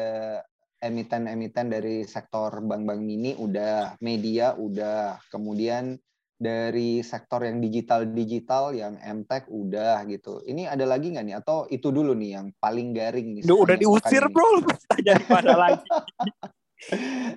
emiten-emiten 0.81 1.68
dari 1.68 2.09
sektor 2.09 2.64
bank-bank 2.64 3.01
mini 3.05 3.37
udah 3.37 4.01
media 4.01 4.57
udah 4.57 5.20
kemudian 5.29 6.01
dari 6.42 7.05
sektor 7.05 7.44
yang 7.44 7.61
digital-digital 7.62 8.75
yang 8.75 8.96
MTech 8.98 9.46
udah 9.53 10.03
gitu. 10.09 10.40
Ini 10.42 10.72
ada 10.72 10.88
lagi 10.88 11.12
nggak 11.12 11.27
nih 11.29 11.37
atau 11.38 11.68
itu 11.68 11.92
dulu 11.92 12.16
nih 12.16 12.40
yang 12.40 12.46
paling 12.57 12.96
garing 12.96 13.37
nih? 13.37 13.42
Duh, 13.46 13.62
udah 13.62 13.77
diusir 13.79 14.27
bro 14.33 14.59
lu 14.59 14.66
tanya 14.90 15.20
mana 15.29 15.55
lagi 15.55 15.87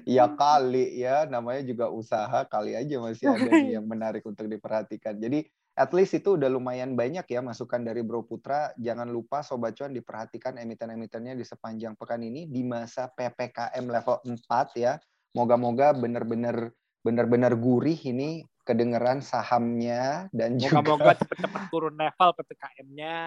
ya 0.06 0.26
kali 0.34 0.98
ya 0.98 1.30
namanya 1.30 1.62
juga 1.66 1.86
usaha 1.94 2.46
kali 2.50 2.74
aja 2.74 2.98
masih 2.98 3.30
ada 3.30 3.52
yang 3.62 3.86
menarik 3.92 4.26
untuk 4.26 4.50
diperhatikan. 4.50 5.18
Jadi 5.22 5.46
at 5.76 5.92
least 5.92 6.16
itu 6.18 6.40
udah 6.40 6.48
lumayan 6.48 6.96
banyak 6.96 7.28
ya 7.28 7.42
masukan 7.44 7.84
dari 7.84 8.02
Bro 8.02 8.26
Putra. 8.26 8.72
Jangan 8.80 9.12
lupa 9.12 9.44
Sobat 9.46 9.76
Cuan 9.78 9.94
diperhatikan 9.94 10.58
emiten-emitennya 10.58 11.36
di 11.36 11.46
sepanjang 11.46 12.00
pekan 12.00 12.24
ini 12.24 12.48
di 12.50 12.64
masa 12.66 13.12
PPKM 13.12 13.86
level 13.86 14.18
4 14.24 14.82
ya. 14.82 14.98
Moga-moga 15.36 15.92
bener-bener 15.92 16.72
bener-bener 17.06 17.54
gurih 17.54 18.00
ini 18.08 18.42
kedengeran 18.66 19.22
sahamnya 19.22 20.26
dan 20.34 20.58
juga 20.58 20.82
moga-moga 20.82 21.14
cepet-cepet 21.22 21.62
turun 21.70 21.96
level 21.96 22.30
ppkm-nya 22.34 23.18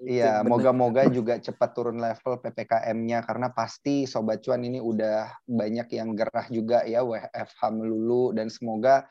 Iya, 0.00 0.40
moga-moga 0.42 1.06
juga 1.12 1.36
cepat 1.36 1.70
turun 1.76 2.00
level 2.00 2.40
PPKM-nya 2.40 3.20
karena 3.20 3.52
pasti 3.52 4.08
Sobat 4.08 4.40
Cuan 4.40 4.64
ini 4.64 4.80
udah 4.80 5.44
banyak 5.44 5.92
yang 5.92 6.16
gerah 6.16 6.48
juga 6.48 6.82
ya 6.88 7.04
WFH 7.04 7.60
melulu 7.76 8.32
dan 8.32 8.48
semoga 8.48 9.04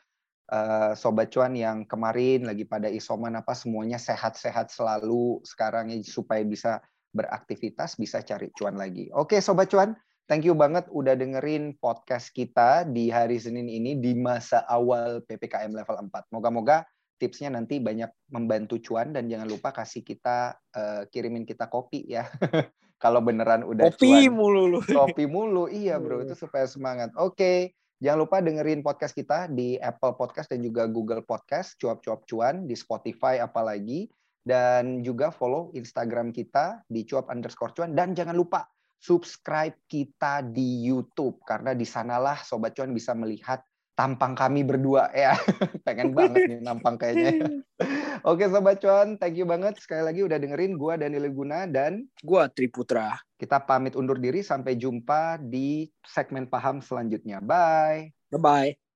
eh, 0.50 0.92
Sobat 0.98 1.30
Cuan 1.30 1.54
yang 1.54 1.86
kemarin 1.86 2.42
lagi 2.42 2.66
pada 2.66 2.90
isoman 2.90 3.38
apa 3.38 3.54
semuanya 3.54 4.02
sehat-sehat 4.02 4.74
selalu 4.74 5.38
sekarang 5.46 5.94
ya 5.94 6.02
supaya 6.02 6.42
bisa 6.42 6.82
beraktivitas 7.10 7.98
bisa 7.98 8.22
cari 8.22 8.50
cuan 8.54 8.78
lagi. 8.78 9.10
Oke 9.14 9.38
Sobat 9.42 9.70
Cuan, 9.70 9.94
thank 10.30 10.46
you 10.46 10.54
banget 10.54 10.86
udah 10.94 11.18
dengerin 11.18 11.74
podcast 11.82 12.30
kita 12.30 12.86
di 12.86 13.10
hari 13.10 13.42
Senin 13.42 13.66
ini 13.66 13.98
di 13.98 14.14
masa 14.14 14.62
awal 14.70 15.26
PPKM 15.26 15.74
level 15.74 16.06
4. 16.06 16.30
Moga-moga 16.30 16.86
tipsnya 17.18 17.50
nanti 17.50 17.82
banyak 17.82 18.30
membantu 18.30 18.78
cuan 18.78 19.10
dan 19.10 19.26
jangan 19.26 19.50
lupa 19.50 19.74
kasih 19.74 20.06
kita 20.06 20.54
eh, 20.70 21.02
kirimin 21.10 21.42
kita 21.42 21.66
kopi 21.66 22.06
ya. 22.06 22.30
Kalau 23.02 23.18
beneran 23.18 23.66
udah 23.66 23.90
kopi 23.90 24.30
cuan. 24.30 24.38
mulu 24.38 24.62
lu 24.70 24.80
Kopi 24.86 25.26
mulu. 25.26 25.66
Iya, 25.66 25.98
Bro. 25.98 26.22
Itu 26.30 26.38
supaya 26.38 26.70
semangat. 26.70 27.10
Oke. 27.18 27.74
Jangan 28.00 28.18
lupa 28.24 28.40
dengerin 28.40 28.80
podcast 28.80 29.12
kita 29.12 29.44
di 29.52 29.76
Apple 29.76 30.16
Podcast 30.16 30.48
dan 30.48 30.64
juga 30.64 30.88
Google 30.88 31.20
Podcast, 31.20 31.76
cuap-cuap 31.76 32.24
cuan 32.24 32.64
di 32.64 32.72
Spotify 32.72 33.36
apalagi 33.44 34.08
dan 34.40 35.04
juga 35.04 35.28
follow 35.28 35.68
Instagram 35.76 36.32
kita 36.32 36.80
di 36.88 37.04
cuap 37.04 37.28
underscore 37.28 37.76
cuan 37.76 37.92
dan 37.92 38.16
jangan 38.16 38.32
lupa 38.32 38.64
subscribe 39.00 39.74
kita 39.88 40.44
di 40.44 40.84
YouTube 40.84 41.40
karena 41.48 41.72
di 41.72 41.88
sanalah 41.88 42.44
sobat 42.44 42.76
cuan 42.76 42.92
bisa 42.92 43.16
melihat 43.16 43.64
tampang 43.96 44.36
kami 44.36 44.60
berdua 44.64 45.08
ya 45.16 45.34
pengen 45.82 46.12
banget 46.12 46.46
nih 46.46 46.60
nampang 46.60 47.00
kayaknya 47.00 47.48
Oke 48.20 48.44
Sobat 48.52 48.84
Cuan, 48.84 49.16
thank 49.16 49.40
you 49.40 49.48
banget 49.48 49.80
sekali 49.80 50.04
lagi 50.04 50.20
udah 50.20 50.36
dengerin 50.36 50.76
gua 50.76 51.00
Daniel 51.00 51.32
Guna 51.32 51.64
dan 51.64 52.04
Gua 52.20 52.52
Triputra. 52.52 53.16
kita 53.40 53.64
pamit 53.64 53.96
undur 53.96 54.20
diri 54.20 54.44
sampai 54.44 54.76
jumpa 54.76 55.40
di 55.40 55.88
segmen 56.04 56.44
paham 56.44 56.84
selanjutnya. 56.84 57.40
Bye. 57.40 58.12
Bye-bye. 58.28 58.89